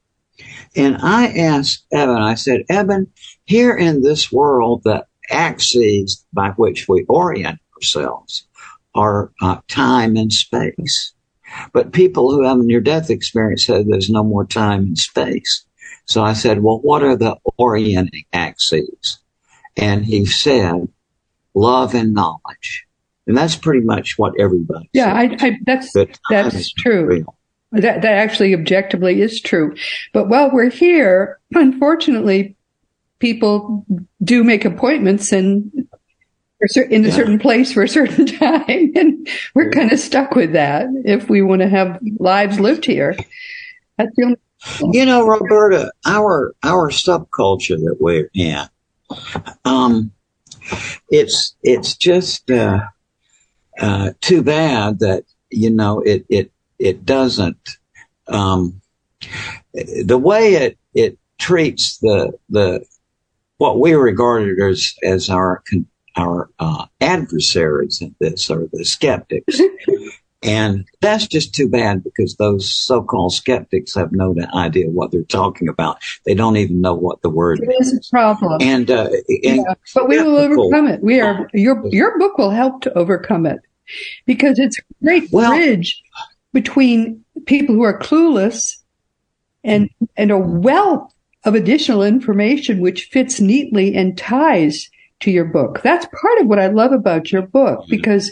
[0.74, 3.10] And I asked Eben, I said, Eben,
[3.44, 8.46] here in this world, the axes by which we orient ourselves
[8.94, 11.12] are uh, time and space.
[11.72, 15.64] But people who have near death experience said there's no more time and space.
[16.06, 19.18] So I said, well, what are the orienting axes?
[19.76, 20.88] And he said,
[21.54, 22.85] love and knowledge.
[23.26, 24.88] And that's pretty much what everybody.
[24.92, 27.06] Yeah, I, I, that's that that's true.
[27.06, 27.36] Real.
[27.72, 29.74] That that actually objectively is true.
[30.12, 32.56] But while we're here, unfortunately,
[33.18, 33.84] people
[34.22, 35.88] do make appointments and
[36.90, 37.14] in a yeah.
[37.14, 41.42] certain place for a certain time, and we're kind of stuck with that if we
[41.42, 43.16] want to have lives lived here.
[43.98, 44.36] That's the only.
[44.92, 48.66] You know, Roberta, our our subculture that we're in,
[49.64, 50.12] um,
[51.10, 52.50] it's it's just.
[52.50, 52.80] Uh,
[53.80, 57.78] uh, too bad that you know it it it doesn't
[58.28, 58.80] um,
[59.72, 62.84] the way it it treats the the
[63.58, 65.62] what we regarded as as our
[66.16, 69.60] our uh, adversaries in this or the skeptics.
[70.46, 75.68] and that's just too bad because those so-called skeptics have no idea what they're talking
[75.68, 75.98] about.
[76.24, 77.68] They don't even know what the word is.
[77.68, 78.08] it is.
[78.08, 78.58] a problem.
[78.60, 81.02] And, uh, and yeah, but we will overcome it.
[81.02, 83.58] We are your your book will help to overcome it
[84.24, 86.02] because it's a great well, bridge
[86.52, 88.76] between people who are clueless
[89.64, 91.12] and and a wealth
[91.44, 94.88] of additional information which fits neatly and ties
[95.20, 95.80] to your book.
[95.82, 98.30] That's part of what I love about your book because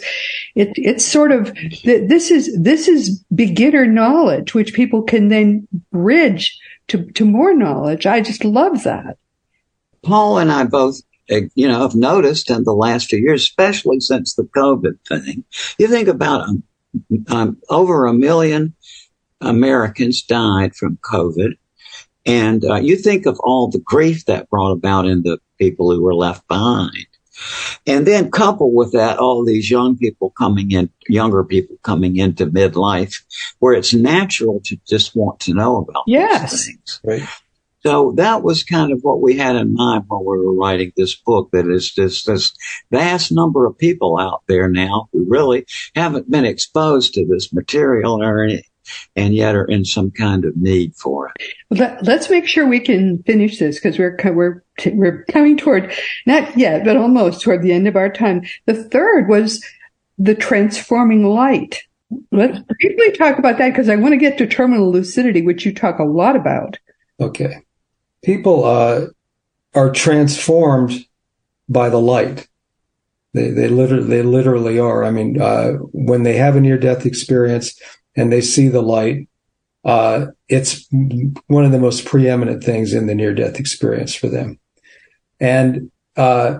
[0.53, 6.59] it, it's sort of, this is, this is beginner knowledge, which people can then bridge
[6.89, 8.05] to, to more knowledge.
[8.05, 9.17] I just love that.
[10.03, 13.99] Paul and I both, uh, you know, have noticed in the last few years, especially
[13.99, 15.43] since the COVID thing,
[15.79, 16.63] you think about um,
[17.29, 18.75] um, over a million
[19.41, 21.57] Americans died from COVID.
[22.27, 26.01] And uh, you think of all the grief that brought about in the people who
[26.01, 27.07] were left behind.
[27.85, 32.45] And then couple with that, all these young people coming in, younger people coming into
[32.45, 33.23] midlife,
[33.59, 36.65] where it's natural to just want to know about yes.
[36.65, 37.01] things.
[37.03, 37.27] Right.
[37.85, 41.15] So that was kind of what we had in mind when we were writing this
[41.15, 41.49] book.
[41.51, 42.51] That is just this
[42.89, 48.23] vast number of people out there now who really haven't been exposed to this material
[48.23, 48.63] or any,
[49.15, 51.53] and yet are in some kind of need for it.
[51.69, 55.93] Let, us make sure we can finish this because we're we're we're coming toward
[56.25, 58.43] not yet, but almost toward the end of our time.
[58.65, 59.63] The third was
[60.17, 61.83] the transforming light.
[62.31, 65.73] Let's briefly talk about that because I want to get to terminal lucidity, which you
[65.73, 66.77] talk a lot about.
[67.19, 67.63] Okay,
[68.23, 69.07] people uh,
[69.73, 71.05] are transformed
[71.67, 72.47] by the light.
[73.33, 75.03] They they literally they literally are.
[75.03, 77.79] I mean, uh, when they have a near death experience,
[78.15, 79.27] and they see the light,
[79.83, 80.87] uh, it's
[81.47, 84.59] one of the most preeminent things in the near death experience for them.
[85.39, 86.59] And, uh,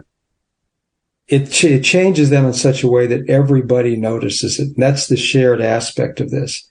[1.28, 4.68] it, ch- it changes them in such a way that everybody notices it.
[4.76, 6.68] And that's the shared aspect of this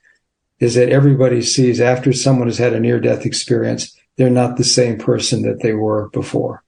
[0.60, 4.64] is that everybody sees after someone has had a near death experience, they're not the
[4.64, 6.62] same person that they were before.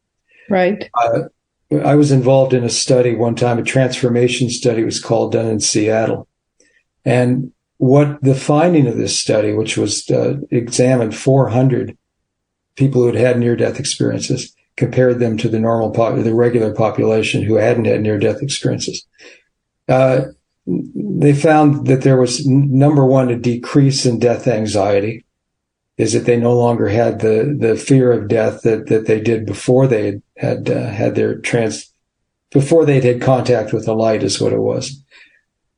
[0.51, 0.91] Right.
[1.01, 1.25] Uh,
[1.85, 5.61] I was involved in a study one time, a transformation study was called done in
[5.61, 6.29] Seattle.
[7.05, 11.97] And what the finding of this study, which was uh, examined 400
[12.77, 16.73] people who had had near death experiences, compared them to the normal, pop- the regular
[16.73, 19.07] population who hadn't had near death experiences.
[19.89, 20.27] Uh,
[20.67, 25.25] they found that there was number one, a decrease in death anxiety
[25.97, 29.47] is that they no longer had the, the fear of death that, that they did
[29.47, 31.91] before they had, had, uh, had their trans,
[32.51, 35.03] before they'd had contact with the light is what it was.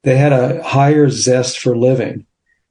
[0.02, 2.26] They had a higher zest for living,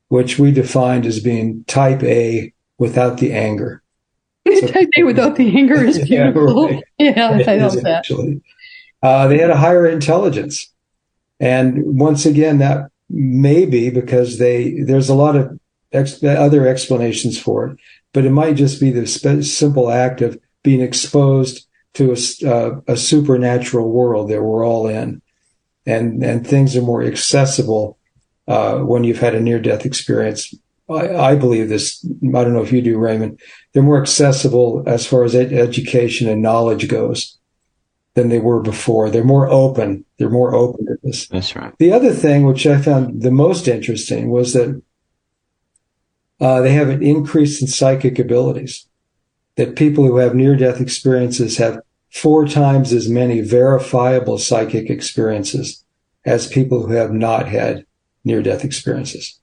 [0.08, 3.84] which we defined as being type A without the anger.
[4.48, 6.70] So, type A without the anger is beautiful.
[6.98, 7.46] Yeah, right.
[7.46, 7.98] yeah I love that.
[8.00, 8.42] Actually.
[9.04, 10.74] Uh, they had a higher intelligence.
[11.40, 15.60] And once again, that may be because they, there's a lot of
[15.92, 17.78] ex- other explanations for it,
[18.14, 22.82] but it might just be the sp- simple act of being exposed to a, uh,
[22.88, 25.22] a supernatural world that we're all in
[25.88, 27.98] and and things are more accessible
[28.48, 30.54] uh, when you've had a near death experience.
[30.90, 32.06] I, I, believe this.
[32.06, 33.40] I don't know if you do, Raymond.
[33.74, 37.38] They're more accessible as far as ed- education and knowledge goes
[38.14, 39.10] than they were before.
[39.10, 40.06] They're more open.
[40.18, 41.28] They're more open to this.
[41.28, 41.74] That's right.
[41.78, 44.82] The other thing, which I found the most interesting, was that
[46.40, 48.88] uh, they have an increase in psychic abilities.
[49.56, 55.84] That people who have near death experiences have four times as many verifiable psychic experiences
[56.26, 57.86] as people who have not had
[58.24, 59.40] near death experiences.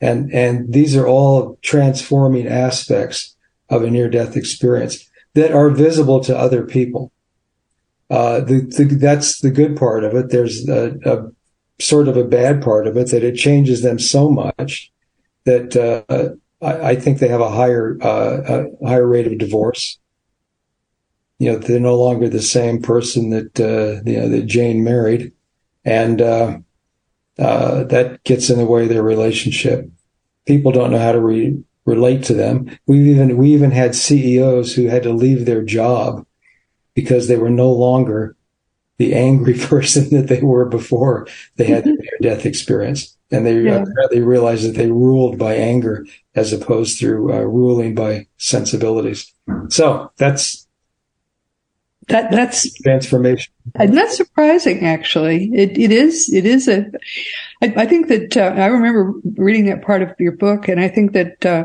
[0.00, 3.36] And, and these are all transforming aspects
[3.68, 7.12] of a near death experience that are visible to other people.
[8.10, 10.30] Uh, the, the, that's the good part of it.
[10.30, 11.28] There's a, a,
[11.80, 14.90] sort of a bad part of it that it changes them so much
[15.44, 16.30] that, uh,
[16.60, 19.98] I, I, think they have a higher, uh, a higher rate of divorce
[21.38, 25.32] you know, they're no longer the same person that, uh, you know, that Jane married.
[25.84, 26.58] And, uh,
[27.38, 29.88] uh, that gets in the way of their relationship.
[30.46, 32.78] People don't know how to re- relate to them.
[32.86, 36.26] We've even, we even had CEOs who had to leave their job
[36.94, 38.36] because they were no longer
[38.98, 41.26] the angry person that they were before
[41.56, 43.16] they had their death experience.
[43.30, 43.84] And they, yeah.
[44.10, 49.32] they realized that they ruled by anger as opposed to uh, ruling by sensibilities.
[49.68, 50.66] So that's,
[52.08, 56.86] that that's transformation and that's surprising actually it it is it is a
[57.60, 60.88] I, I think that uh, I remember reading that part of your book, and I
[60.88, 61.64] think that uh,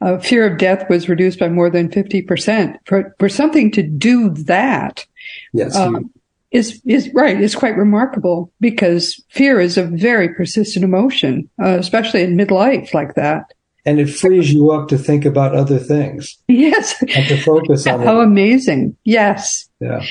[0.00, 2.76] uh, fear of death was reduced by more than fifty percent.
[2.84, 5.06] For for something to do that,
[5.52, 6.10] yes, um,
[6.50, 7.40] is is right.
[7.40, 13.14] It's quite remarkable because fear is a very persistent emotion, uh, especially in midlife like
[13.14, 13.52] that.
[13.86, 16.36] And it frees you up to think about other things.
[16.48, 18.02] Yes, and to focus on.
[18.04, 18.24] How it.
[18.24, 18.96] amazing!
[19.04, 19.68] Yes.
[19.80, 20.04] Yeah.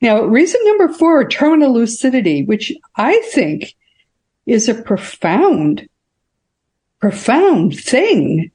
[0.00, 3.74] Now, reason number four, terminal lucidity, which I think
[4.44, 5.88] is a profound,
[7.00, 8.50] profound thing.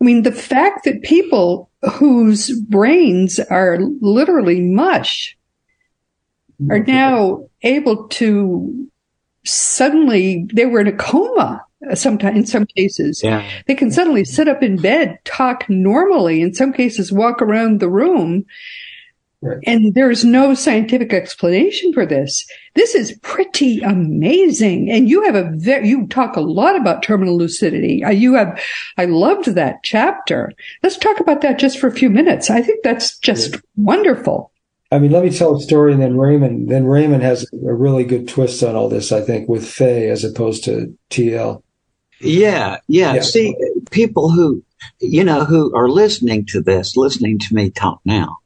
[0.00, 5.36] I mean, the fact that people whose brains are literally mush
[6.70, 6.90] are mm-hmm.
[6.90, 8.88] now able to
[9.44, 11.64] suddenly, they were in a coma
[11.94, 13.22] sometimes in some cases.
[13.22, 13.48] Yeah.
[13.66, 17.88] They can suddenly sit up in bed, talk normally, in some cases walk around the
[17.88, 18.44] room
[19.40, 19.58] Right.
[19.66, 22.44] And there's no scientific explanation for this.
[22.74, 24.90] This is pretty amazing.
[24.90, 28.02] And you have a very, you talk a lot about terminal lucidity.
[28.02, 28.60] Uh, you have,
[28.96, 30.52] I loved that chapter.
[30.82, 32.50] Let's talk about that just for a few minutes.
[32.50, 33.60] I think that's just yeah.
[33.76, 34.50] wonderful.
[34.90, 38.04] I mean, let me tell a story and then Raymond, then Raymond has a really
[38.04, 41.62] good twist on all this, I think, with fey as opposed to TL.
[42.20, 43.14] Yeah, yeah.
[43.14, 43.20] yeah.
[43.20, 43.56] See,
[43.90, 44.62] people who,
[45.00, 48.38] you know, who are listening to this, listening to me talk now,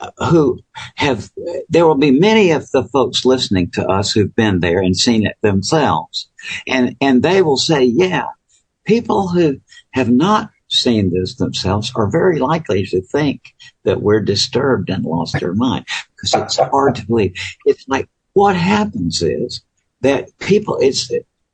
[0.00, 0.60] uh, who
[0.96, 1.30] have,
[1.68, 5.26] there will be many of the folks listening to us who've been there and seen
[5.26, 6.28] it themselves.
[6.66, 8.26] And, and they will say, yeah,
[8.84, 9.60] people who
[9.92, 13.54] have not seen this themselves are very likely to think
[13.84, 17.34] that we're disturbed and lost our mind because it's hard to believe.
[17.64, 19.62] It's like what happens is
[20.00, 21.10] that people, it's,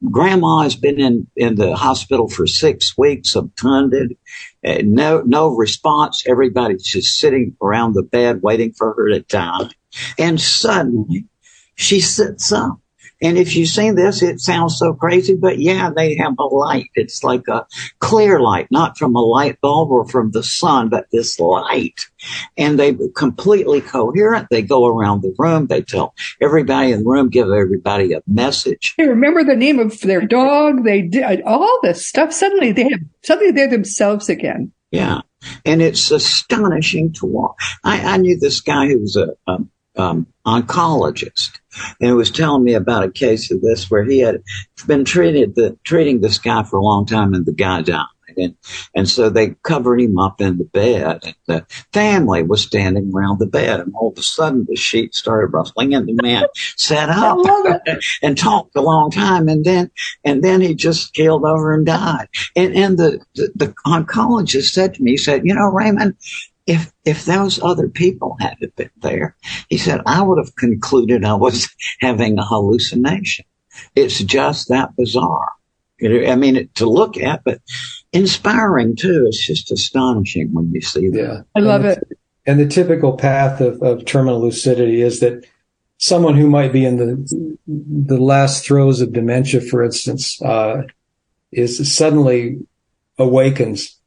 [0.09, 4.17] grandma has been in, in the hospital for six weeks, obtunded,
[4.63, 6.25] no, no response.
[6.27, 9.71] Everybody's just sitting around the bed waiting for her to die.
[10.19, 11.27] And suddenly
[11.75, 12.79] she sits up
[13.23, 16.87] and if you've seen this, it sounds so crazy, but yeah, they have a light.
[16.95, 17.67] It's like a
[17.99, 22.01] clear light, not from a light bulb or from the sun, but this light.
[22.57, 24.49] And they completely coherent.
[24.51, 25.67] They go around the room.
[25.67, 28.95] They tell everybody in the room, give everybody a message.
[28.97, 30.85] They remember the name of their dog.
[30.85, 32.33] They did all this stuff.
[32.33, 34.73] Suddenly they have, suddenly they're themselves again.
[34.91, 35.21] Yeah.
[35.65, 37.57] And it's astonishing to watch.
[37.85, 41.60] I, I knew this guy who was a, um, oncologist
[42.01, 44.43] and it was telling me about a case of this where he had
[44.87, 48.07] been treated the, treating this guy for a long time and the guy died.
[48.37, 48.57] And,
[48.95, 53.39] and so they covered him up in the bed and the family was standing around
[53.39, 56.45] the bed and all of a sudden the sheet started rustling and the man
[56.77, 57.39] sat up
[58.23, 59.91] and talked a long time and then,
[60.25, 62.29] and then he just keeled over and died.
[62.55, 66.15] And, and the, the, the oncologist said to me, he said, you know, Raymond,
[66.71, 69.37] if if those other people had been there,
[69.69, 71.69] he said, I would have concluded I was
[72.01, 73.45] having a hallucination.
[73.97, 75.51] It's just that bizarre.
[75.99, 77.61] You know, I mean, to look at, but
[78.13, 79.25] inspiring too.
[79.27, 81.19] It's just astonishing when you see that.
[81.19, 82.19] Yeah, I love and it.
[82.47, 85.45] And the typical path of, of terminal lucidity is that
[85.99, 90.83] someone who might be in the the last throes of dementia, for instance, uh,
[91.51, 92.61] is suddenly
[93.19, 93.99] awakens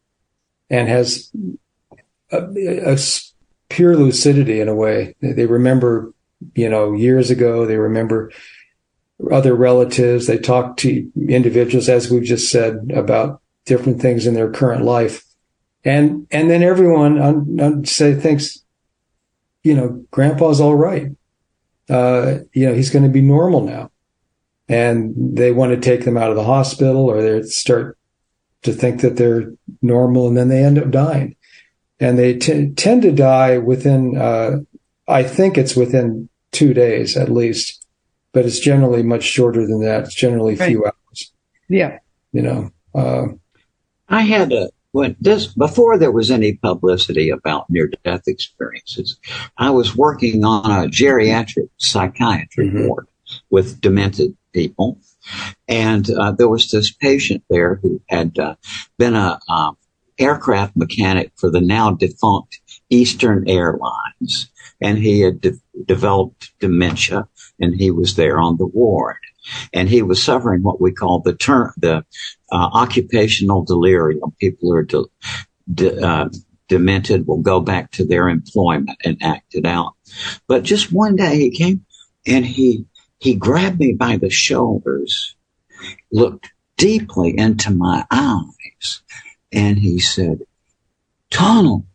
[0.70, 1.30] and has
[2.34, 2.98] a, a
[3.70, 5.16] pure lucidity in a way.
[5.22, 6.14] They remember,
[6.56, 7.66] you know, years ago.
[7.66, 8.32] They remember
[9.32, 10.28] other relatives.
[10.28, 15.24] They talk to individuals, as we've just said, about different things in their current life,
[15.84, 18.64] and and then everyone on, on say thinks,
[19.64, 21.08] you know, Grandpa's all right.
[21.90, 23.92] Uh, you know, he's going to be normal now,
[24.68, 27.98] and they want to take them out of the hospital, or they start
[28.64, 31.36] to think that they're normal, and then they end up dying
[32.04, 34.58] and they t- tend to die within, uh,
[35.08, 37.86] I think it's within two days at least,
[38.34, 40.04] but it's generally much shorter than that.
[40.04, 40.68] It's generally a right.
[40.68, 41.34] few hours.
[41.70, 42.00] Yeah.
[42.34, 43.28] You know, uh,
[44.10, 49.18] I had a, when this, before there was any publicity about near death experiences,
[49.58, 52.88] I was working on a geriatric psychiatry mm-hmm.
[52.88, 53.08] ward
[53.50, 55.00] with demented people.
[55.70, 58.56] And uh, there was this patient there who had uh,
[58.98, 59.78] been a, um,
[60.24, 62.60] aircraft mechanic for the now defunct
[62.90, 64.50] Eastern Airlines.
[64.82, 67.28] And he had de- developed dementia
[67.60, 69.18] and he was there on the ward.
[69.74, 72.06] And he was suffering what we call the term, the
[72.52, 74.32] uh, occupational delirium.
[74.40, 75.06] People who are de-
[75.74, 76.30] de- uh,
[76.70, 79.94] demented will go back to their employment and act it out.
[80.48, 81.86] But just one day he came
[82.26, 82.86] and he,
[83.20, 85.36] he grabbed me by the shoulders,
[86.12, 89.02] looked deeply into my eyes
[89.54, 90.42] and he said,
[91.30, 91.86] tunnel,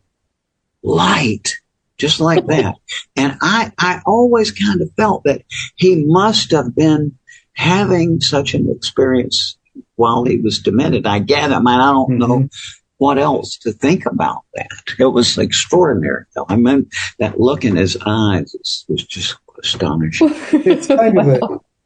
[0.81, 1.55] light,
[1.97, 2.75] just like that.
[3.15, 5.43] and I, I always kind of felt that
[5.75, 7.17] he must have been
[7.53, 9.57] having such an experience
[9.95, 11.05] while he was demented.
[11.05, 12.17] I get, I mean, I don't mm-hmm.
[12.17, 12.49] know
[12.97, 14.95] what else to think about that.
[14.97, 16.25] It was extraordinary.
[16.35, 16.45] Though.
[16.47, 20.29] I mean, that look in his eyes was just astonishing.
[20.53, 21.39] it's kind of a,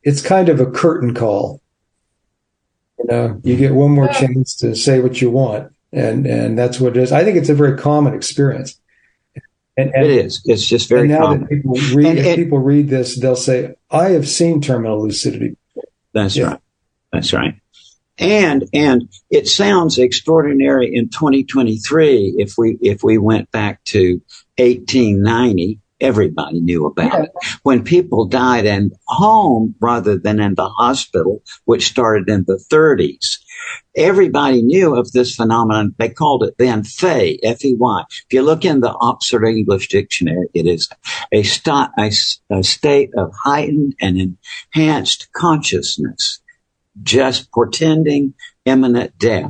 [0.04, 1.62] it's kind of a curtain call.
[3.04, 6.58] You uh, know, you get one more chance to say what you want, and and
[6.58, 7.12] that's what it is.
[7.12, 8.80] I think it's a very common experience.
[9.76, 10.42] And, and, it is.
[10.46, 11.08] It's just very.
[11.08, 11.42] now common.
[11.42, 15.58] that people read, and, people read this, they'll say, "I have seen terminal lucidity."
[16.14, 16.46] That's yeah.
[16.46, 16.60] right.
[17.12, 17.56] That's right.
[18.20, 24.22] And and it sounds extraordinary in 2023 if we if we went back to
[24.58, 27.24] 1890 everybody knew about yeah.
[27.24, 27.32] it.
[27.64, 33.40] When people died at home rather than in the hospital, which started in the 30s,
[33.96, 35.96] everybody knew of this phenomenon.
[35.98, 38.04] They called it then Fey, F-E-Y.
[38.10, 40.90] If you look in the Oxford English Dictionary, it is
[41.32, 42.12] a, st- a,
[42.52, 44.38] a state of heightened and
[44.76, 46.42] enhanced consciousness
[47.02, 48.34] just portending
[48.66, 49.50] imminent death.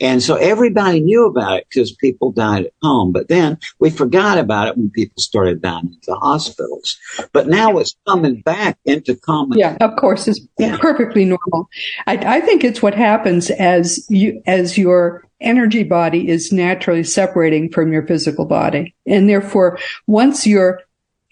[0.00, 3.12] And so everybody knew about it because people died at home.
[3.12, 6.98] But then we forgot about it when people started dying in the hospitals.
[7.32, 9.58] But now it's coming back into common.
[9.58, 10.78] Yeah, of course, it's yeah.
[10.78, 11.68] perfectly normal.
[12.06, 17.70] I, I think it's what happens as you as your energy body is naturally separating
[17.70, 20.82] from your physical body, and therefore, once your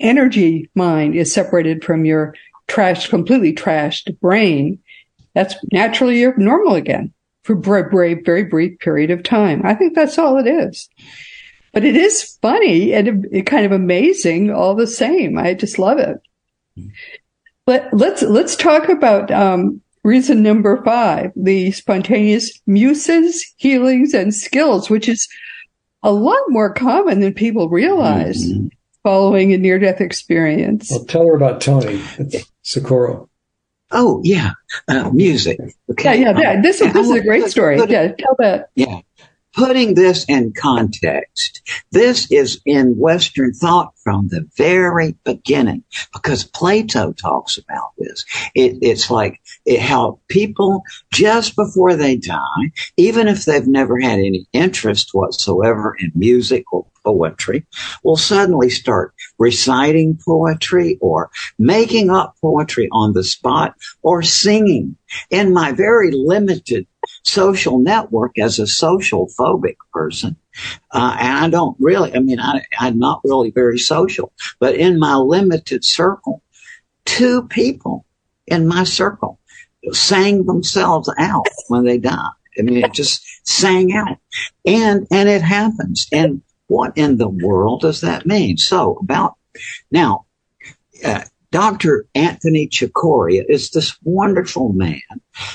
[0.01, 2.35] energy mind is separated from your
[2.69, 4.79] trashed, completely trashed brain,
[5.35, 7.13] that's naturally normal again
[7.43, 9.63] for a very, very brief period of time.
[9.65, 10.89] I think that's all it is.
[11.73, 15.39] But it is funny and it, kind of amazing all the same.
[15.39, 16.19] I just love it.
[17.67, 24.89] But let's let's talk about um, reason number five: the spontaneous muses, healings, and skills,
[24.89, 25.29] which is
[26.03, 28.69] a lot more common than people realize mm-hmm.
[29.03, 30.91] following a near-death experience.
[30.91, 32.01] Well, tell her about Tony
[32.65, 33.28] Cicoria.
[33.91, 34.53] Oh yeah,
[34.87, 35.59] uh, music.
[35.91, 36.21] Okay.
[36.21, 36.41] Yeah, yeah.
[36.55, 36.61] yeah.
[36.61, 37.79] This, this is a great story.
[37.89, 38.71] yeah, tell that.
[38.75, 39.01] Yeah.
[39.55, 45.85] Putting this in context, this is in Western thought from the very beginning
[46.15, 48.25] because Plato talks about this.
[48.55, 50.83] It, it's like it, how people
[51.13, 56.87] just before they die, even if they've never had any interest whatsoever in music or
[57.05, 57.67] poetry
[58.03, 64.97] will suddenly start reciting poetry or making up poetry on the spot or singing.
[65.31, 66.87] In my very limited
[67.25, 70.37] social network as a social phobic person,
[70.91, 74.99] uh, and I don't really, I mean, I, I'm not really very social, but in
[74.99, 76.43] my limited circle,
[77.05, 78.05] two people
[78.47, 79.39] in my circle
[79.93, 82.31] sang themselves out when they died.
[82.59, 84.19] I mean, it just sang out
[84.67, 86.09] and, and it happens.
[86.13, 88.57] And what in the world does that mean?
[88.57, 89.37] So about
[89.91, 90.27] now,
[91.05, 92.07] uh, Dr.
[92.15, 95.01] Anthony Cicoria is this wonderful man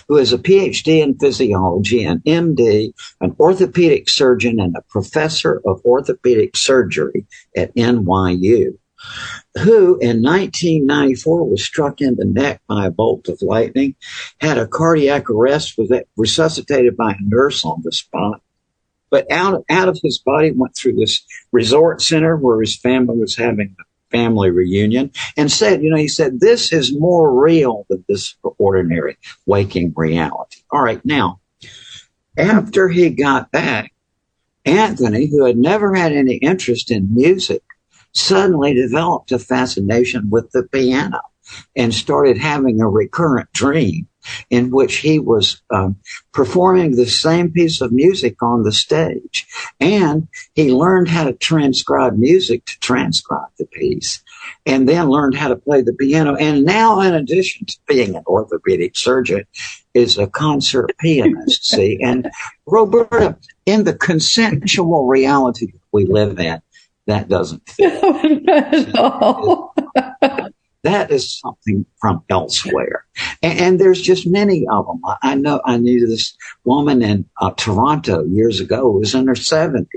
[0.08, 5.86] who is a PhD in physiology, an MD, an orthopedic surgeon, and a professor of
[5.86, 8.76] orthopedic surgery at NYU,
[9.60, 13.96] who in 1994 was struck in the neck by a bolt of lightning,
[14.42, 18.42] had a cardiac arrest, was resuscitated by a nurse on the spot,
[19.12, 23.36] but out, out of his body went through this resort center where his family was
[23.36, 23.76] having
[24.14, 29.18] family reunion and said, you know, he said, this is more real than this ordinary
[29.46, 30.62] waking reality.
[30.72, 31.04] All right.
[31.04, 31.42] Now,
[32.38, 33.92] after he got back,
[34.66, 37.64] Anthony, who had never had any interest in music,
[38.14, 41.20] suddenly developed a fascination with the piano
[41.76, 44.08] and started having a recurrent dream
[44.50, 45.96] in which he was um,
[46.34, 49.48] performing the same piece of music on the stage.
[49.80, 54.22] And he learned how to transcribe music to transcribe the piece
[54.66, 56.36] and then learned how to play the piano.
[56.36, 59.46] And now, in addition to being an orthopedic surgeon,
[59.94, 61.66] is a concert pianist.
[61.70, 62.30] see, and
[62.66, 66.62] Roberta, in the consensual reality we live in,
[67.08, 68.02] that doesn't fit.
[68.44, 69.53] Not at all.
[70.84, 73.06] That is something from elsewhere.
[73.42, 75.02] And, and there's just many of them.
[75.06, 79.28] I, I, know I knew this woman in uh, Toronto years ago who was in
[79.28, 79.88] her 70s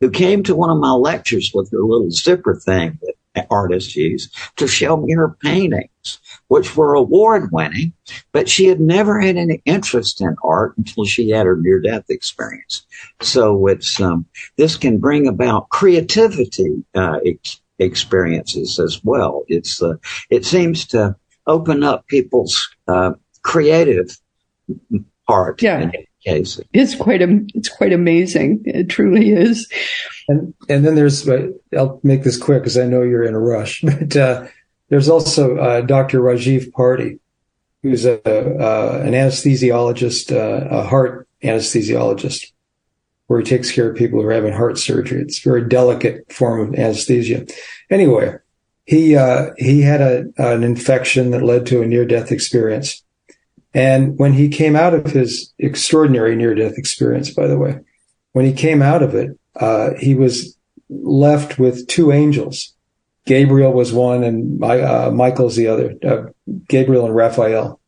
[0.00, 2.98] who came to one of my lectures with her little zipper thing
[3.34, 6.18] that artists use to show me her paintings,
[6.48, 7.92] which were award winning,
[8.32, 12.04] but she had never had any interest in art until she had her near death
[12.08, 12.84] experience.
[13.20, 17.20] So it's, um, this can bring about creativity, uh,
[17.80, 19.44] experiences as well.
[19.48, 19.94] It's uh,
[20.28, 21.16] it seems to
[21.46, 22.56] open up people's
[22.86, 23.12] uh,
[23.42, 24.16] creative
[25.26, 25.62] heart.
[25.62, 25.90] Yeah.
[26.24, 26.62] Cases.
[26.74, 28.60] It's quite a, it's quite amazing.
[28.66, 29.66] It truly is.
[30.28, 33.40] And and then there's uh, I'll make this quick because I know you're in a
[33.40, 34.46] rush, but uh,
[34.90, 36.20] there's also uh, Dr.
[36.20, 37.20] Rajiv Parti,
[37.82, 42.52] who's a, uh, an anesthesiologist, uh, a heart anesthesiologist,
[43.30, 45.22] where he takes care of people who are having heart surgery.
[45.22, 47.46] It's a very delicate form of anesthesia.
[47.88, 48.34] Anyway,
[48.86, 53.04] he uh, he had a, an infection that led to a near death experience,
[53.72, 57.78] and when he came out of his extraordinary near death experience, by the way,
[58.32, 60.56] when he came out of it, uh, he was
[60.88, 62.74] left with two angels.
[63.26, 65.94] Gabriel was one, and uh, Michael's the other.
[66.04, 66.32] Uh,
[66.66, 67.78] Gabriel and Raphael,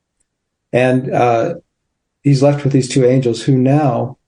[0.73, 1.55] and uh,
[2.23, 4.19] he's left with these two angels who now,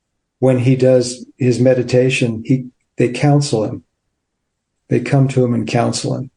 [0.45, 2.67] when he does his meditation, he
[2.99, 3.83] they counsel him.
[4.89, 6.31] They come to him and counsel him,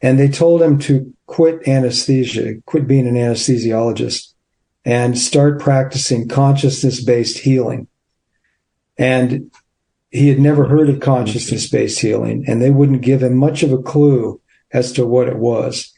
[0.00, 4.34] and they told him to quit anesthesia, quit being an anesthesiologist,
[4.84, 7.88] and start practicing consciousness based healing.
[8.96, 9.50] And
[10.10, 13.72] he had never heard of consciousness based healing, and they wouldn't give him much of
[13.72, 14.40] a clue
[14.70, 15.92] as to what it was.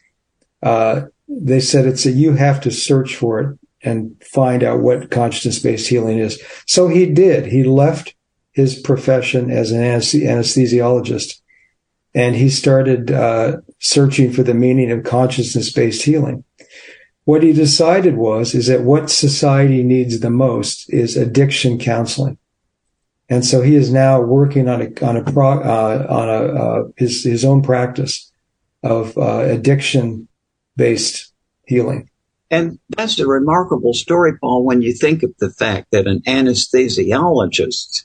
[0.63, 5.11] Uh, they said it's a you have to search for it and find out what
[5.11, 6.41] consciousness based healing is.
[6.67, 7.47] So he did.
[7.47, 8.15] He left
[8.51, 11.41] his profession as an anesthesiologist
[12.13, 16.43] and he started uh, searching for the meaning of consciousness based healing.
[17.23, 22.37] What he decided was is that what society needs the most is addiction counseling.
[23.29, 26.83] And so he is now working on a on a pro, uh, on a uh,
[26.97, 28.29] his his own practice
[28.83, 30.27] of uh, addiction
[30.75, 31.31] based
[31.65, 32.09] healing.
[32.51, 38.03] And that's a remarkable story, Paul, when you think of the fact that an anesthesiologist,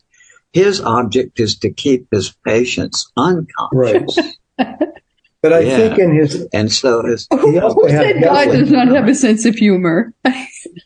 [0.53, 4.19] his object is to keep his patients unconscious.
[4.59, 4.79] Right.
[5.43, 5.77] But I yeah.
[5.77, 9.45] think in his and so his he also had God does not have a sense
[9.45, 10.13] of humor.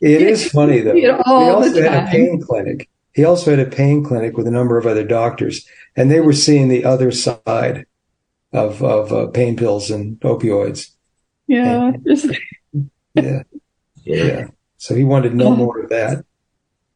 [0.02, 0.94] It is funny though.
[0.94, 4.78] he also had a pain clinic he also had a pain clinic with a number
[4.78, 7.86] of other doctors, and they were seeing the other side
[8.52, 10.90] of of uh, pain pills and opioids.
[11.46, 11.92] Yeah.
[12.04, 12.50] And,
[13.14, 13.42] yeah.
[14.16, 14.48] Yeah.
[14.78, 16.24] So he wanted no more of that.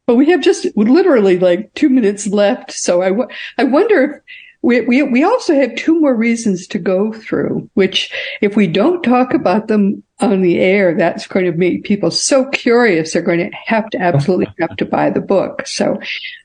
[0.07, 2.71] But we have just literally like two minutes left.
[2.71, 4.21] So I, w- I wonder if
[4.61, 8.11] we, we, we also have two more reasons to go through, which
[8.41, 12.49] if we don't talk about them on the air, that's going to make people so
[12.49, 13.13] curious.
[13.13, 15.67] They're going to have to absolutely have to buy the book.
[15.67, 15.99] So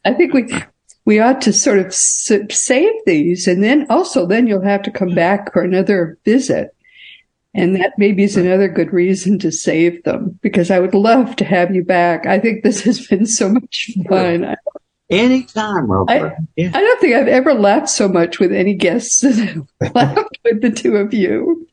[0.04, 0.52] I think we,
[1.06, 5.14] we ought to sort of save these and then also then you'll have to come
[5.14, 6.74] back for another visit.
[7.52, 11.44] And that maybe is another good reason to save them because I would love to
[11.44, 12.24] have you back.
[12.26, 14.56] I think this has been so much fun.
[15.10, 16.32] Anytime, Robert.
[16.32, 16.70] I, yeah.
[16.72, 20.62] I don't think I've ever laughed so much with any guests as I've laughed with
[20.62, 21.66] the two of you.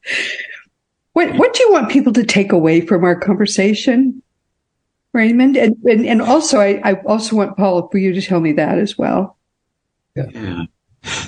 [1.13, 4.23] What, what do you want people to take away from our conversation,
[5.13, 5.55] Raymond?
[5.57, 8.79] And, and, and also, I, I also want Paul for you to tell me that
[8.79, 9.37] as well.
[10.15, 10.63] Yeah.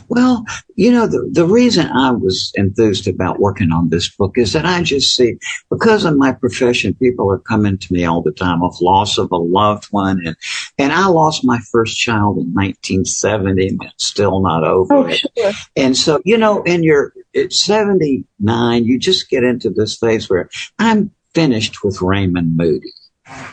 [0.07, 4.53] Well, you know, the, the reason I was enthused about working on this book is
[4.53, 5.37] that I just see,
[5.69, 9.31] because of my profession, people are coming to me all the time of loss of
[9.31, 10.25] a loved one.
[10.25, 10.35] And,
[10.77, 14.93] and I lost my first child in 1970 and it's still not over.
[14.93, 15.51] Oh, sure.
[15.75, 17.13] And so, you know, in your
[17.49, 22.93] 79, you just get into this phase where I'm finished with Raymond Moody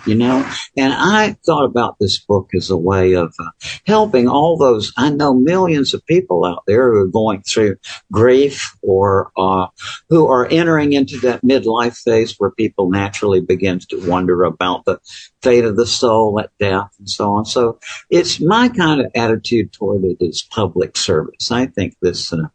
[0.07, 0.49] you know?
[0.77, 3.51] And I thought about this book as a way of uh,
[3.87, 7.77] helping all those, I know millions of people out there who are going through
[8.13, 9.67] grief or uh,
[10.09, 15.01] who are entering into that midlife phase where people naturally begin to wonder about the
[15.43, 17.45] fate of the soul at death and so on.
[17.45, 17.79] So
[18.11, 21.51] it's my kind of attitude toward it is public service.
[21.51, 22.49] I think this, uh,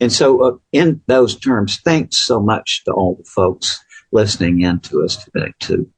[0.00, 4.80] and so uh, in those terms, thanks so much to all the folks listening in
[4.80, 5.90] to us today too.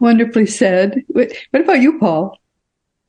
[0.00, 1.02] Wonderfully said.
[1.08, 2.38] What about you, Paul?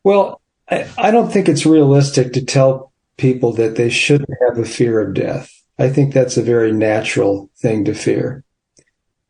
[0.03, 4.65] Well, I, I don't think it's realistic to tell people that they shouldn't have a
[4.65, 5.51] fear of death.
[5.77, 8.43] I think that's a very natural thing to fear.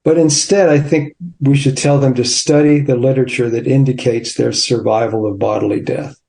[0.03, 4.51] But instead, I think we should tell them to study the literature that indicates their
[4.51, 6.19] survival of bodily death.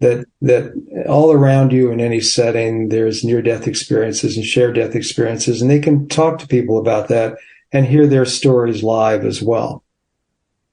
[0.00, 0.72] That, that
[1.08, 5.70] all around you in any setting, there's near death experiences and shared death experiences, and
[5.70, 7.36] they can talk to people about that
[7.72, 9.84] and hear their stories live as well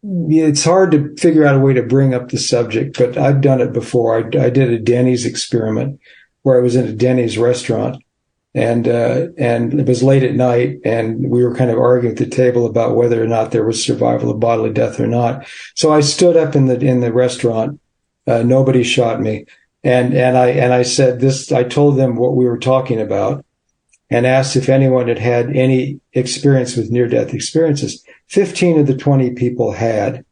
[0.03, 3.61] it's hard to figure out a way to bring up the subject, but I've done
[3.61, 4.17] it before.
[4.17, 5.99] I, I did a Denny's experiment
[6.41, 8.03] where I was in a Denny's restaurant
[8.53, 12.19] and, uh, and it was late at night and we were kind of arguing at
[12.19, 15.47] the table about whether or not there was survival of bodily death or not.
[15.75, 17.79] So I stood up in the, in the restaurant.
[18.27, 19.45] Uh, nobody shot me.
[19.85, 23.45] And, and I, and I said this, I told them what we were talking about
[24.09, 28.03] and asked if anyone had had any experience with near death experiences.
[28.27, 30.25] 15 of the 20 people had.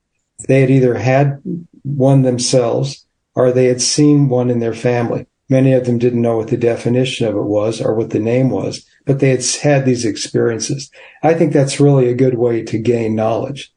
[0.48, 1.42] They had either had
[1.84, 3.06] one themselves
[3.36, 5.28] or they had seen one in their family.
[5.50, 8.50] Many of them didn't know what the definition of it was or what the name
[8.50, 10.90] was, but they had had these experiences.
[11.24, 13.74] I think that's really a good way to gain knowledge.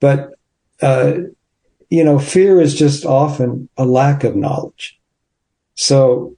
[0.00, 0.34] But,
[0.80, 1.14] uh,
[1.90, 4.98] you know, fear is just often a lack of knowledge.
[5.74, 6.36] So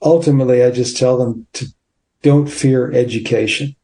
[0.00, 1.66] ultimately, I just tell them to
[2.22, 3.76] don't fear education,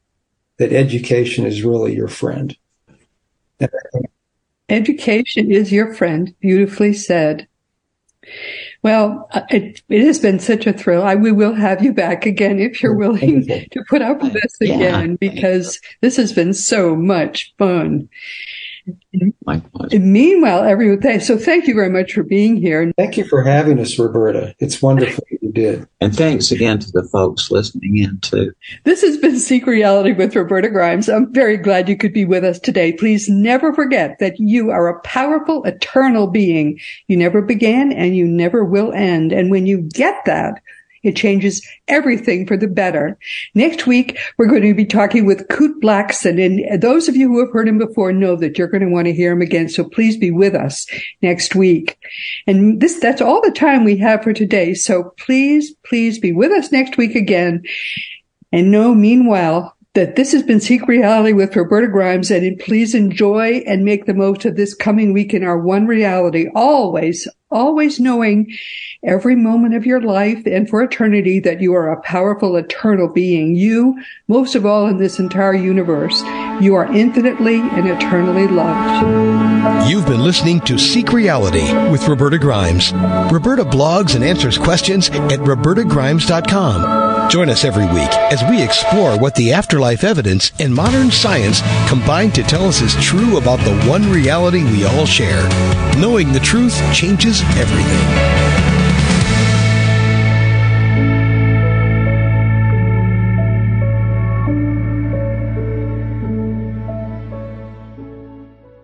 [0.58, 2.56] that education is really your friend.
[4.68, 6.34] Education is your friend.
[6.40, 7.48] Beautifully said.
[8.82, 11.02] Well, uh, it, it has been such a thrill.
[11.02, 14.60] I, we will have you back again if you're willing to put up with this
[14.60, 15.16] again, yeah.
[15.18, 18.08] because this has been so much fun.
[19.44, 19.98] My pleasure.
[19.98, 22.92] Meanwhile, everyone, so thank you very much for being here.
[22.96, 24.54] Thank you for having us, Roberta.
[24.58, 25.88] It's wonderful you did.
[26.00, 28.52] And thanks again to the folks listening in too.
[28.84, 31.08] This has been Seek Reality with Roberta Grimes.
[31.08, 32.92] I'm very glad you could be with us today.
[32.92, 36.78] Please never forget that you are a powerful, eternal being.
[37.06, 39.32] You never began and you never will end.
[39.32, 40.62] And when you get that,
[41.02, 43.18] it changes everything for the better.
[43.54, 46.44] Next week, we're going to be talking with Kute Blackson.
[46.44, 49.06] And those of you who have heard him before know that you're going to want
[49.06, 49.68] to hear him again.
[49.68, 50.86] So please be with us
[51.22, 51.98] next week.
[52.46, 54.74] And this, that's all the time we have for today.
[54.74, 57.62] So please, please be with us next week again.
[58.52, 63.64] And know, meanwhile, that this has been Seek Reality with Roberta Grimes, and please enjoy
[63.66, 68.54] and make the most of this coming week in our one reality, always, always knowing
[69.02, 73.56] every moment of your life and for eternity that you are a powerful, eternal being.
[73.56, 76.20] You, most of all in this entire universe,
[76.60, 79.88] you are infinitely and eternally loved.
[79.90, 82.92] You've been listening to Seek Reality with Roberta Grimes.
[83.32, 87.07] Roberta blogs and answers questions at robertagrimes.com.
[87.28, 92.30] Join us every week as we explore what the afterlife evidence and modern science combine
[92.32, 95.46] to tell us is true about the one reality we all share.
[95.98, 98.48] Knowing the truth changes everything.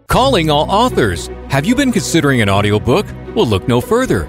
[0.06, 1.28] Calling all authors.
[1.48, 3.06] Have you been considering an audiobook?
[3.34, 4.28] Well, look no further.